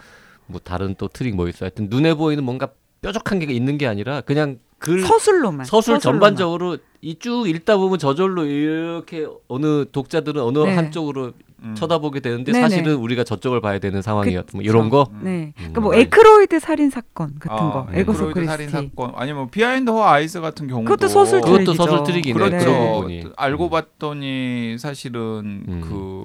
[0.64, 1.64] 다른 또 트릭 뭐 있어.
[1.66, 2.70] 하여튼 눈에 보이는 뭔가
[3.03, 6.01] 뾰족한 게 있는 게 아니라 그냥 글 서술로만 서술 서술로만.
[6.01, 10.75] 전반적으로 이 쭉 읽다 보면 저절로 이렇게 어느 독자들은 어느 네.
[10.75, 11.75] 한쪽으로 음.
[11.77, 12.62] 쳐다보게 되는데 네네.
[12.68, 14.71] 사실은 우리가 저쪽을 봐야 되는 상황이었던 뭐 그쵸.
[14.71, 15.09] 이런 거.
[15.12, 15.21] 음.
[15.23, 15.31] 네.
[15.31, 16.03] 음, 그러니까 뭐 맞아요.
[16.03, 17.87] 애크로이드 살인 사건 같은 아, 거.
[17.90, 18.01] 네.
[18.01, 18.90] 애거서 애크로이드 살인 크리스티.
[18.97, 21.75] 사건 아니면 뭐 Behind Her Eyes 같은 경우도 그것도 서술 그것도.
[21.75, 22.33] 서술 트릭이네.
[22.33, 22.66] 그렇죠.
[22.94, 23.25] 부분이.
[23.37, 25.81] 알고 봤더니 사실은 음.
[25.85, 26.25] 그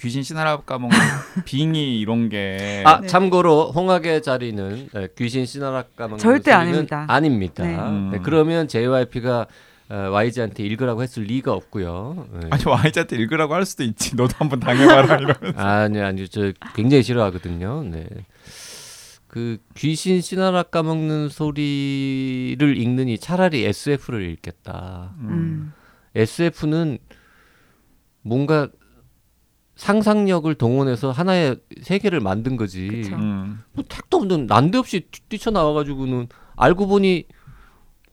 [0.00, 0.96] 귀신 씻나락 까먹은
[1.44, 3.06] 빙의 이런 게 아 네.
[3.06, 7.04] 참고로 홍학의 자리는 네, 귀신 씻나락 까먹은 절대 아닙니다.
[7.08, 7.64] 아닙니다.
[7.64, 7.76] 네.
[7.76, 8.10] 음.
[8.12, 9.46] 네, 그러면 JYP가
[9.88, 12.28] 어, YG한테 읽으라고 했을 리가 없고요.
[12.40, 12.48] 네.
[12.50, 14.16] 아니 와이즈한테 읽으라고 할 수도 있지.
[14.16, 15.36] 너도 한번 당해봐라 이러면.
[15.58, 17.82] 아니 아니 저 굉장히 싫어하거든요.
[17.84, 18.08] 네.
[19.28, 25.14] 그 귀신 씨나라 까먹는 소리를 읽느니 차라리 SF를 읽겠다.
[25.20, 25.28] 음.
[25.28, 25.72] 음.
[26.14, 26.98] SF는
[28.22, 28.68] 뭔가
[29.76, 33.10] 상상력을 동원해서 하나의 세계를 만든 거지.
[33.12, 33.62] 음.
[33.72, 37.24] 뭐 택도 없는 난데없이 뛰- 뛰쳐나와가지고는 알고 보니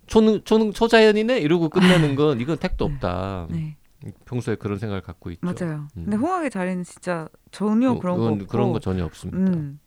[0.09, 2.93] 초능 초능 초자연이네 이러고 끝내는 건 이건 택도 네.
[2.95, 3.47] 없다.
[3.49, 3.77] 네.
[4.25, 5.41] 평소에 그런 생각을 갖고 있죠.
[5.45, 5.87] 맞아요.
[5.97, 6.03] 음.
[6.05, 9.51] 근데 홍학의 자리는 진짜 전혀 그- 그런 거 없고 그런 거 전혀 없습니다.
[9.51, 9.79] 음.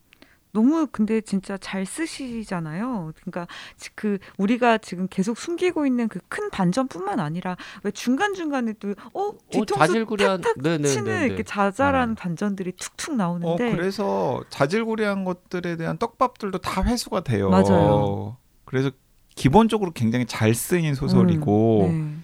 [0.55, 3.13] 너무 근데 진짜 잘 쓰시잖아요.
[3.17, 3.47] 그러니까
[3.79, 8.95] 지- 그 우리가 지금 계속 숨기고 있는 그 큰 반전뿐만 아니라 왜 중간 중간에 또어
[9.15, 11.27] 어, 뒤통수 자질구레한 탁탁 치는 네네네.
[11.27, 12.15] 이렇게 자잘한 음.
[12.15, 17.49] 반전들이 툭툭 어 나오는데 그래서 자질구레한 것들에 대한 떡밥들도 다 회수가 돼요.
[17.49, 18.37] 맞아요.
[18.67, 18.91] 그래서
[19.35, 22.15] 기본적으로 굉장히 잘 쓰인 소설이고 네.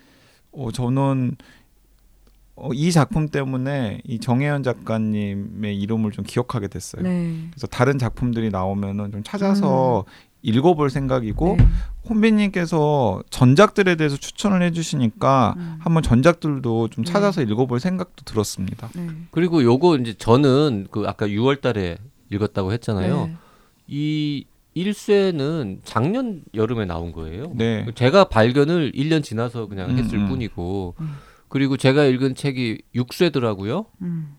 [0.52, 1.36] 어, 저는
[2.56, 7.02] 어, 이 작품 때문에 이 정혜연 작가님의 이름을 좀 기억하게 됐어요.
[7.02, 7.48] 네.
[7.50, 10.04] 그래서 다른 작품들이 나오면은 좀 찾아서
[10.42, 11.66] 읽어볼 생각이고 네.
[12.08, 15.76] 혼비님께서 전작들에 대해서 추천을 해주시니까 음.
[15.80, 17.12] 한번 전작들도 좀 네.
[17.12, 18.88] 찾아서 읽어볼 생각도 들었습니다.
[18.94, 19.08] 네.
[19.30, 21.98] 그리고 요거 이제 저는 그 아까 6월달에
[22.30, 23.26] 읽었다고 했잖아요.
[23.26, 23.36] 네.
[23.86, 24.44] 이
[24.84, 27.52] 1쇄는 작년 여름에 나온 거예요.
[27.54, 27.86] 네.
[27.94, 30.28] 제가 발견을 1년 지나서 그냥 음, 했을 음.
[30.28, 31.16] 뿐이고 음.
[31.48, 33.86] 그리고 제가 읽은 책이 6쇄더라고요.
[34.02, 34.36] 음.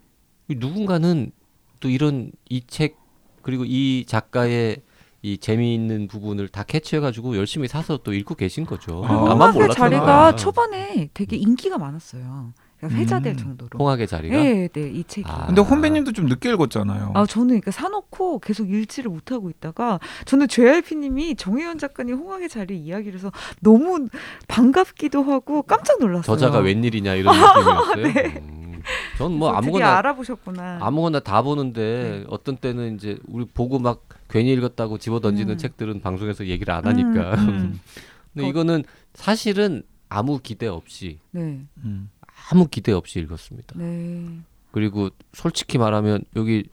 [0.50, 1.32] 누군가는
[1.80, 2.98] 또 이런 이 책
[3.42, 4.82] 그리고 이 작가의
[5.22, 9.04] 이 재미있는 부분을 다 캐치해가지고 열심히 사서 또 읽고 계신 거죠.
[9.06, 9.74] 아, 홍학의 몰랐잖아.
[9.90, 12.54] 자리가 초반에 되게 인기가 많았어요.
[12.84, 13.38] 회자될 음.
[13.38, 13.80] 정도로.
[13.80, 14.36] 홍학의 자리가.
[14.36, 15.28] 네, 네, 이 책이.
[15.30, 15.48] 아.
[15.48, 17.12] 근데 혼비님도 좀 늦게 읽었잖아요.
[17.14, 23.20] 아 저는 그러니까 사놓고 계속 읽지를 못하고 있다가 저는 JYP님이 정혜연 작가님 홍학의 자리 이야기를
[23.20, 24.08] 해서 너무
[24.48, 26.24] 반갑기도 하고 깜짝 놀랐어요.
[26.38, 28.14] 저자가 웬일이냐 이런 느낌이었어요.
[28.14, 28.42] 네.
[28.42, 28.82] 음.
[29.18, 30.80] 전뭐 아무거나 알아보셨구나.
[30.82, 35.58] 아무거나 다 보는데 어떤 때는 이제 우리 보고 막 괜히 읽었다고 집어 던지는 음.
[35.58, 37.36] 책들은 방송에서 얘기를 안 하니까.
[37.36, 37.80] 음, 음.
[38.34, 38.50] 근데 어.
[38.50, 42.10] 이거는 사실은 아무 기대 없이 네, 음.
[42.52, 43.76] 아무 기대 없이 읽었습니다.
[43.78, 44.40] 네,
[44.72, 46.64] 그리고 솔직히 말하면 여기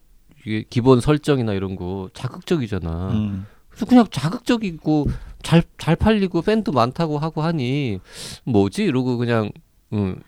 [0.45, 3.11] 이게 기본 설정이나 이런 거 자극적이잖아.
[3.13, 3.47] 음.
[3.69, 5.07] 그래서 그냥 자극적이고
[5.43, 8.01] 잘 잘 팔리고 팬도 많다고 하고 하니
[8.43, 9.53] 뭐지 이러고 그냥
[9.93, 10.21] 음,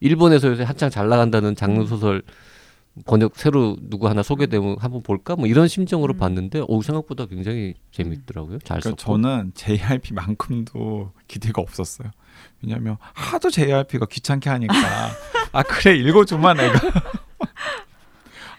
[0.00, 2.22] 일본에서 요새 한창 잘 나간다는 장르 소설
[3.04, 6.18] 번역 새로 누구 하나 소개되면 한번 볼까 뭐 이런 심정으로 음.
[6.18, 8.60] 봤는데 오 생각보다 굉장히 재밌더라고요.
[8.60, 8.96] 잘 썼고.
[8.96, 12.10] 그러니까 저는 JRP만큼도 기대가 없었어요.
[12.62, 14.74] 왜냐하면 하도 JRP가 귀찮게 하니까
[15.52, 16.80] 아 그래 읽어줘만 내가.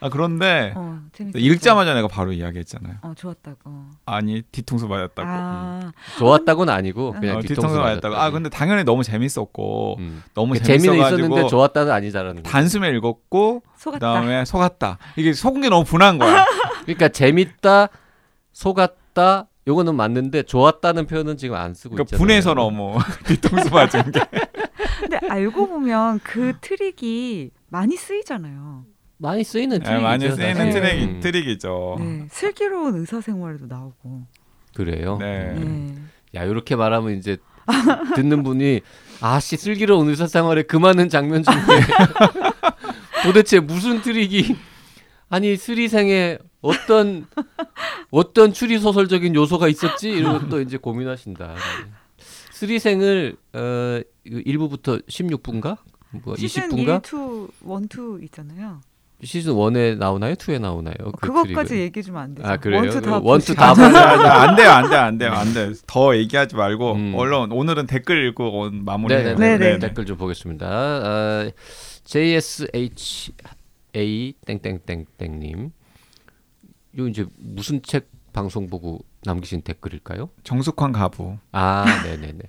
[0.04, 1.00] 아 그런데 어.
[1.34, 2.96] 읽자마자 내가 바로 이야기했잖아요.
[3.04, 3.86] 어 좋았다고.
[4.06, 5.30] 아니 뒤통수 맞았다고.
[5.30, 8.16] 아, 좋았다고는 아니고 그냥 어, 뒤통수 뒤통수 맞았다고.
[8.18, 10.22] 아 근데 당연히 너무 재밌었고 음.
[10.34, 12.52] 너무 재미는 재밌어가지고 있었는데 좋았다는 아니잖아는 거죠.
[12.52, 14.00] 단숨에 읽었고 속았다.
[14.00, 14.98] 그다음에 속았다.
[15.16, 16.46] 이게 속은 게 너무 분한 거야.
[16.84, 17.88] 그러니까 재밌다,
[18.52, 19.48] 속았다.
[19.68, 22.20] 요거는 맞는데 좋았다는 표현은 지금 안 쓰고 그러니까 있잖아요.
[22.20, 24.20] 분해서 너무 뒤통수 맞은 게.
[25.00, 28.86] 근데 알고 보면 그 트릭이 많이 쓰이잖아요.
[29.18, 30.04] 많이 쓰이는 네, 트릭이죠.
[30.04, 30.70] 많이 쓰이는.
[30.72, 31.96] 트릭, 음, 트릭이죠.
[32.00, 34.24] 네, 슬기로운 의사 생활에도 나오고.
[34.76, 35.18] 그래요.
[35.20, 35.54] 네.
[35.54, 35.96] 네.
[36.36, 37.38] 야 이렇게 말하면 이제
[38.16, 38.82] 듣는 분이
[39.22, 41.54] 아씨 슬기로운 의사 생활에 그 많은 장면 중에
[43.24, 44.58] 도대체 무슨 트릭이
[45.30, 47.28] 아니 스리생에 어떤
[48.10, 51.56] 어떤 추리 소설적인 요소가 있었지 이러고 또 이제 고민하신다.
[52.52, 55.78] 스리생을 어 이거 1부부터 16분가
[56.24, 58.82] 뭐 시즌 20분가 1, 2, 1, 2 있잖아요.
[59.24, 60.36] 시즌 1에 나오나요?
[60.36, 60.94] 2에 나오나요?
[61.20, 61.86] 그 그것까지 트릭은?
[61.86, 62.48] 얘기해 주면 안 되죠.
[62.48, 62.82] 아, 그래요?
[62.82, 63.54] 원투 다 원투 보시고.
[63.56, 65.74] 다 아, 자, 자, 안 돼요, 안 돼요, 안 돼요, 안 돼요.
[65.88, 67.14] 더 얘기하지 말고 음.
[67.16, 69.36] 얼른 오늘은 댓글 읽고 온- 마무리 해요.
[69.38, 69.80] 네네 네네.
[69.80, 70.68] 댓글 좀 보겠습니다.
[70.70, 71.50] 아,
[72.04, 75.72] JSHA 땡땡땡땡 님,
[76.98, 80.30] 요 이제 무슨 책 방송 보고 남기신 댓글일까요?
[80.44, 81.38] 정숙한 가부.
[81.52, 82.40] 아, 네네네.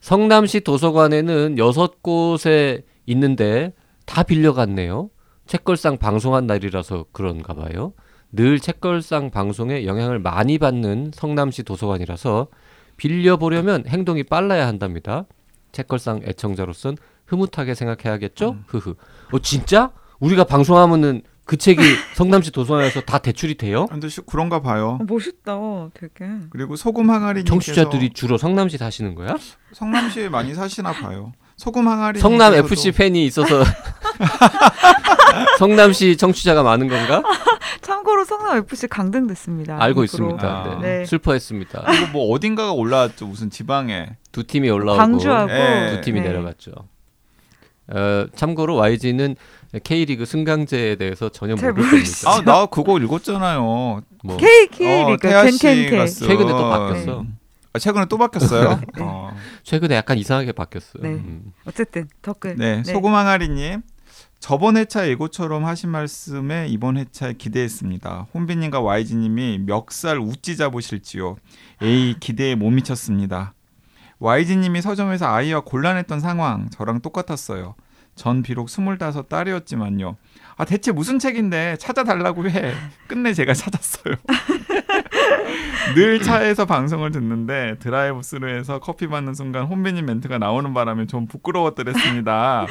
[0.00, 3.72] 성남시 도서관에는 여섯 곳에 있는데
[4.06, 5.10] 다 빌려갔네요.
[5.46, 7.92] 책걸상 방송한 날이라서 그런가 봐요.
[8.32, 12.48] 늘 책걸상 방송에 영향을 많이 받는 성남시 도서관이라서
[12.96, 15.26] 빌려보려면 행동이 빨라야 한답니다.
[15.72, 18.50] 책걸상 애청자로선 흐뭇하게 생각해야겠죠?
[18.50, 18.64] 음.
[18.66, 18.94] 흐흐.
[19.32, 19.92] 어 진짜?
[20.20, 21.80] 우리가 방송하면은 그 책이
[22.14, 23.86] 성남시 도서관에서 다 대출이 돼요?
[23.86, 24.98] 근데 시- 그런가 봐요.
[25.00, 25.58] 어, 멋있다,
[25.94, 26.26] 되게.
[26.50, 29.36] 그리고 소금 항아리님께서 청취자들이 주로 성남시 사시는 거야?
[29.72, 31.32] 성남시에 많이 사시나 봐요.
[31.56, 33.62] 소금 항아리 성남 FC 팬이 있어서
[35.58, 37.22] 성남시 청취자가 많은 건가?
[37.80, 39.80] 참고로 성남 FC 강등됐습니다.
[39.82, 40.04] 알고.
[40.04, 40.46] 있습니다.
[40.48, 40.78] 아.
[40.80, 40.98] 네.
[41.00, 41.04] 네.
[41.04, 41.82] 슬퍼했습니다.
[41.86, 43.26] 그리고 뭐 어딘가가 올라왔죠.
[43.26, 44.16] 무슨 지방에.
[44.32, 45.92] 두 팀이 올라오고 광주하고 예.
[45.96, 46.28] 두 팀이 네.
[46.28, 46.72] 내려갔죠.
[47.88, 49.36] 어, 참고로 YG는
[49.82, 51.90] K리그 승강제에 대해서 전혀 잘 모를.
[51.90, 52.30] 겁니다.
[52.30, 53.62] 아나 그거 읽었잖아요.
[54.22, 55.88] 뭐 K K 어, 리그 태아 켄켄케.
[55.90, 57.24] 씨가 쓴- 최근에 또 바뀌었어.
[57.72, 58.80] 아, 최근에 또 바뀌었어요?
[58.96, 59.02] 네.
[59.02, 59.36] 어.
[59.64, 61.02] 최근에 약간 이상하게 바뀌었어요.
[61.02, 61.08] 네.
[61.08, 61.52] 음.
[61.66, 62.56] 어쨌든 덕글.
[62.56, 63.82] 네, 소금 항아리님.
[64.38, 68.26] 저번 회차 예고처럼 하신 말씀에 이번 회차에 기대했습니다.
[68.34, 71.36] 혼비님과 YG님이 멱살 우찌 잡으실지요.
[71.82, 73.54] 에이 기대에 못 미쳤습니다.
[74.20, 77.74] YG님이 서점에서 아이와 곤란했던 상황 저랑 똑같았어요.
[78.14, 80.16] 전 비록 스물다섯 딸이었지만요.
[80.56, 82.72] 아 대체 무슨 책인데 찾아달라고 해.
[83.06, 84.14] 끝내 제가 찾았어요.
[85.94, 92.66] 늘 차에서 방송을 듣는데 드라이브 스루에서 커피 받는 순간 혼비님 멘트가 나오는 바람에 좀 부끄러웠더랬습니다.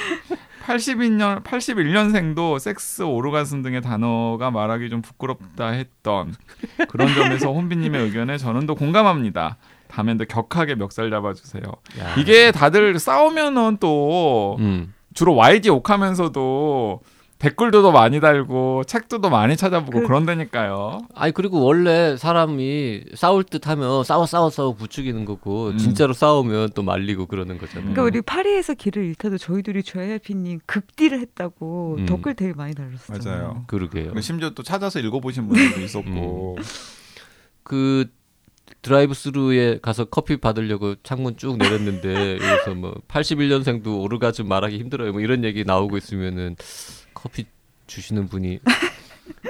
[0.66, 6.34] 82년 81년생도 섹스 오르가슴 등의 단어가 말하기 좀 부끄럽다 했던
[6.90, 9.58] 그런 점에서 혼비님의 의견에 저는 더 공감합니다.
[9.90, 11.64] 다음엔 더 격하게 멱살 잡아주세요.
[12.00, 12.16] 야.
[12.18, 14.94] 이게 다들 싸우면은 또 음.
[15.14, 17.02] 주로 YG 옥하면서도
[17.40, 20.12] 댓글도 더 많이 달고 책도 더 많이 찾아보고 그- 그...
[20.12, 25.78] 런다니까요 아니 그리고 원래 사람이 싸울 듯 하면 싸워 싸워 싸워 부추기는 거고 음.
[25.78, 27.94] 진짜로 싸우면 또 말리고 그러는 거잖아요.
[27.94, 32.06] 그러니까 우리 파리에서 길을 잃다도 저희들이 JYP님 극딜을 했다고 음.
[32.06, 33.18] 댓글 되게 많이 달렸어요.
[33.22, 33.64] 맞아요.
[33.68, 34.20] 그러게요.
[34.22, 36.58] 심지어 또 찾아서 읽어보신 분들도 있었고
[37.64, 38.10] 그
[38.82, 45.12] 드라이브 스루에 가서 커피 받으려고 창문 쭉 내렸는데 여기서 뭐 81년생도 오르가즘 말하기 힘들어요.
[45.14, 46.56] 뭐 이런 얘기 나오고 있으면은
[47.14, 47.46] 커피
[47.88, 48.60] 주시는 분이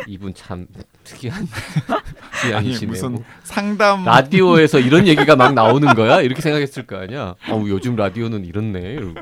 [0.08, 0.68] 이분 참
[1.04, 2.90] 특이한 아니 취향이시네요.
[2.90, 3.24] 무슨 뭐.
[3.44, 6.22] 상담 라디오에서 이런 얘기가 막 나오는 거야?
[6.22, 7.36] 이렇게 생각했을 거 아니야?
[7.50, 8.80] 어우 요즘 라디오는 이렇네.
[8.80, 9.22] 이러고.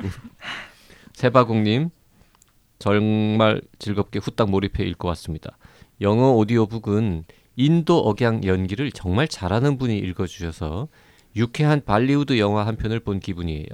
[1.14, 1.90] 세바공님
[2.78, 5.56] 정말 즐겁게 후딱 몰입해 읽고 왔습니다.
[6.00, 7.24] 영어 오디오북은
[7.56, 10.88] 인도 억양 연기를 정말 잘하는 분이 읽어주셔서
[11.36, 13.66] 유쾌한 발리우드 영화 한 편을 본 기분이에요.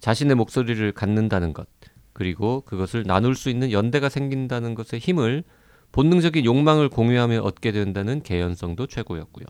[0.00, 1.68] 자신의 목소리를 갖는다는 것,
[2.12, 5.44] 그리고 그것을 나눌 수 있는 연대가 생긴다는 것의 힘을
[5.92, 9.46] 본능적인 욕망을 공유하며 얻게 된다는 개연성도 최고였고요.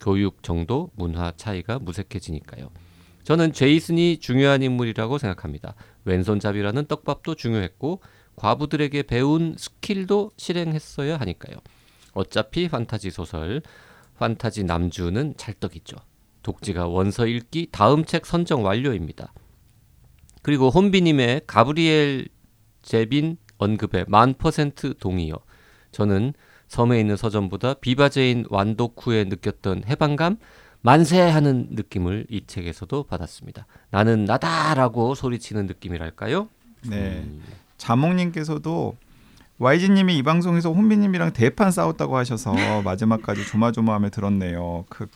[0.00, 2.70] 교육 정도, 문화 차이가 무색해지니까요.
[3.24, 5.74] 저는 제이슨이 중요한 인물이라고 생각합니다.
[6.04, 8.00] 왼손잡이라는 떡밥도 중요했고
[8.36, 11.56] 과부들에게 배운 스킬도 실행했어야 하니까요.
[12.12, 13.62] 어차피 판타지 소설,
[14.18, 15.96] 판타지 남주는 찰떡이죠.
[16.42, 19.32] 독지가 원서 읽기 다음 책 선정 완료입니다.
[20.42, 22.28] 그리고 혼비님의 가브리엘
[22.82, 25.34] 제빈 언급에 만 퍼센트 동의요.
[25.92, 26.32] 저는
[26.68, 30.36] 섬에 있는 서점보다 비바, 제인 완독 후에 느꼈던 해방감
[30.80, 33.66] 만세하는 느낌을 이 책에서도 받았습니다.
[33.90, 36.48] 나는 나다라고 소리치는 느낌이랄까요?
[36.88, 37.42] 네 음,
[37.78, 38.96] 자몽님께서도
[39.58, 44.84] YG님이 이 방송에서 혼비님이랑 대판 싸웠다고 하셔서 마지막까지 조마조마하며 들었네요.
[44.88, 45.08] 그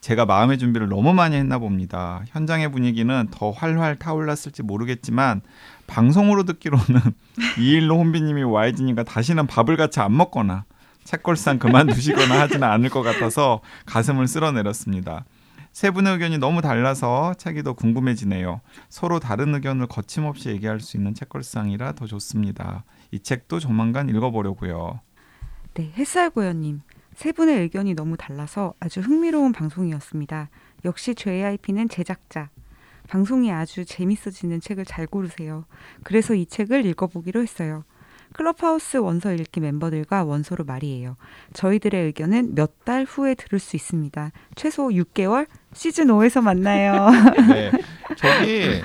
[0.00, 2.22] 제가 마음의 준비를 너무 많이 했나 봅니다.
[2.28, 5.42] 현장의 분위기는 더 활활 타올랐을지 모르겠지만
[5.86, 6.84] 방송으로 듣기로는
[7.58, 10.64] 이 일로 혼비님이 YG님과 다시는 밥을 같이 안 먹거나
[11.04, 15.24] 책걸상 그만두시거나 하지는 않을 것 같아서 가슴을 쓸어내렸습니다.
[15.74, 18.60] 세 분의 의견이 너무 달라서 책이 더 궁금해지네요.
[18.88, 22.84] 서로 다른 의견을 거침없이 얘기할 수 있는 책걸상이라 더 좋습니다.
[23.10, 25.00] 이 책도 조만간 읽어보려고요.
[25.74, 26.82] 네, 햇살고연님.
[27.16, 30.48] 세 분의 의견이 너무 달라서 아주 흥미로운 방송이었습니다.
[30.84, 32.50] 역시 JYP는 제작자.
[33.08, 35.64] 방송이 아주 재밌어지는 책을 잘 고르세요.
[36.04, 37.82] 그래서 이 책을 읽어보기로 했어요.
[38.34, 41.16] 클럽하우스 원서 읽기 멤버들과 원서로 말이에요.
[41.54, 44.30] 저희들의 의견은 몇 달 후에 들을 수 있습니다.
[44.56, 47.08] 최소 6개월 시즌 5에서 만나요.
[47.48, 47.70] 네,
[48.16, 48.82] 저기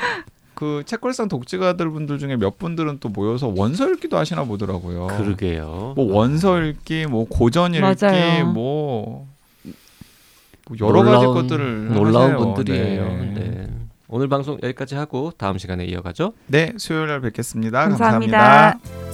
[0.54, 5.08] 그 책걸상 독지가들 분들 중에 몇 분들은 또 모여서 원서 읽기도 하시나 보더라고요.
[5.08, 5.94] 그러게요.
[5.98, 8.46] 뭐 원서 읽기, 뭐 고전 읽기, 맞아요.
[8.46, 9.28] 뭐,
[9.64, 12.38] 뭐 여러 가지 놀라운- 것들을 놀라운 하세요.
[12.38, 13.04] 분들이에요.
[13.06, 13.34] 네.
[13.36, 13.68] 네.
[14.08, 16.34] 오늘 방송 여기까지 하고 다음 시간에 이어가죠.
[16.48, 18.38] 네, 수요일 날 뵙겠습니다 감사합니다.
[18.38, 19.09] 감사합니다.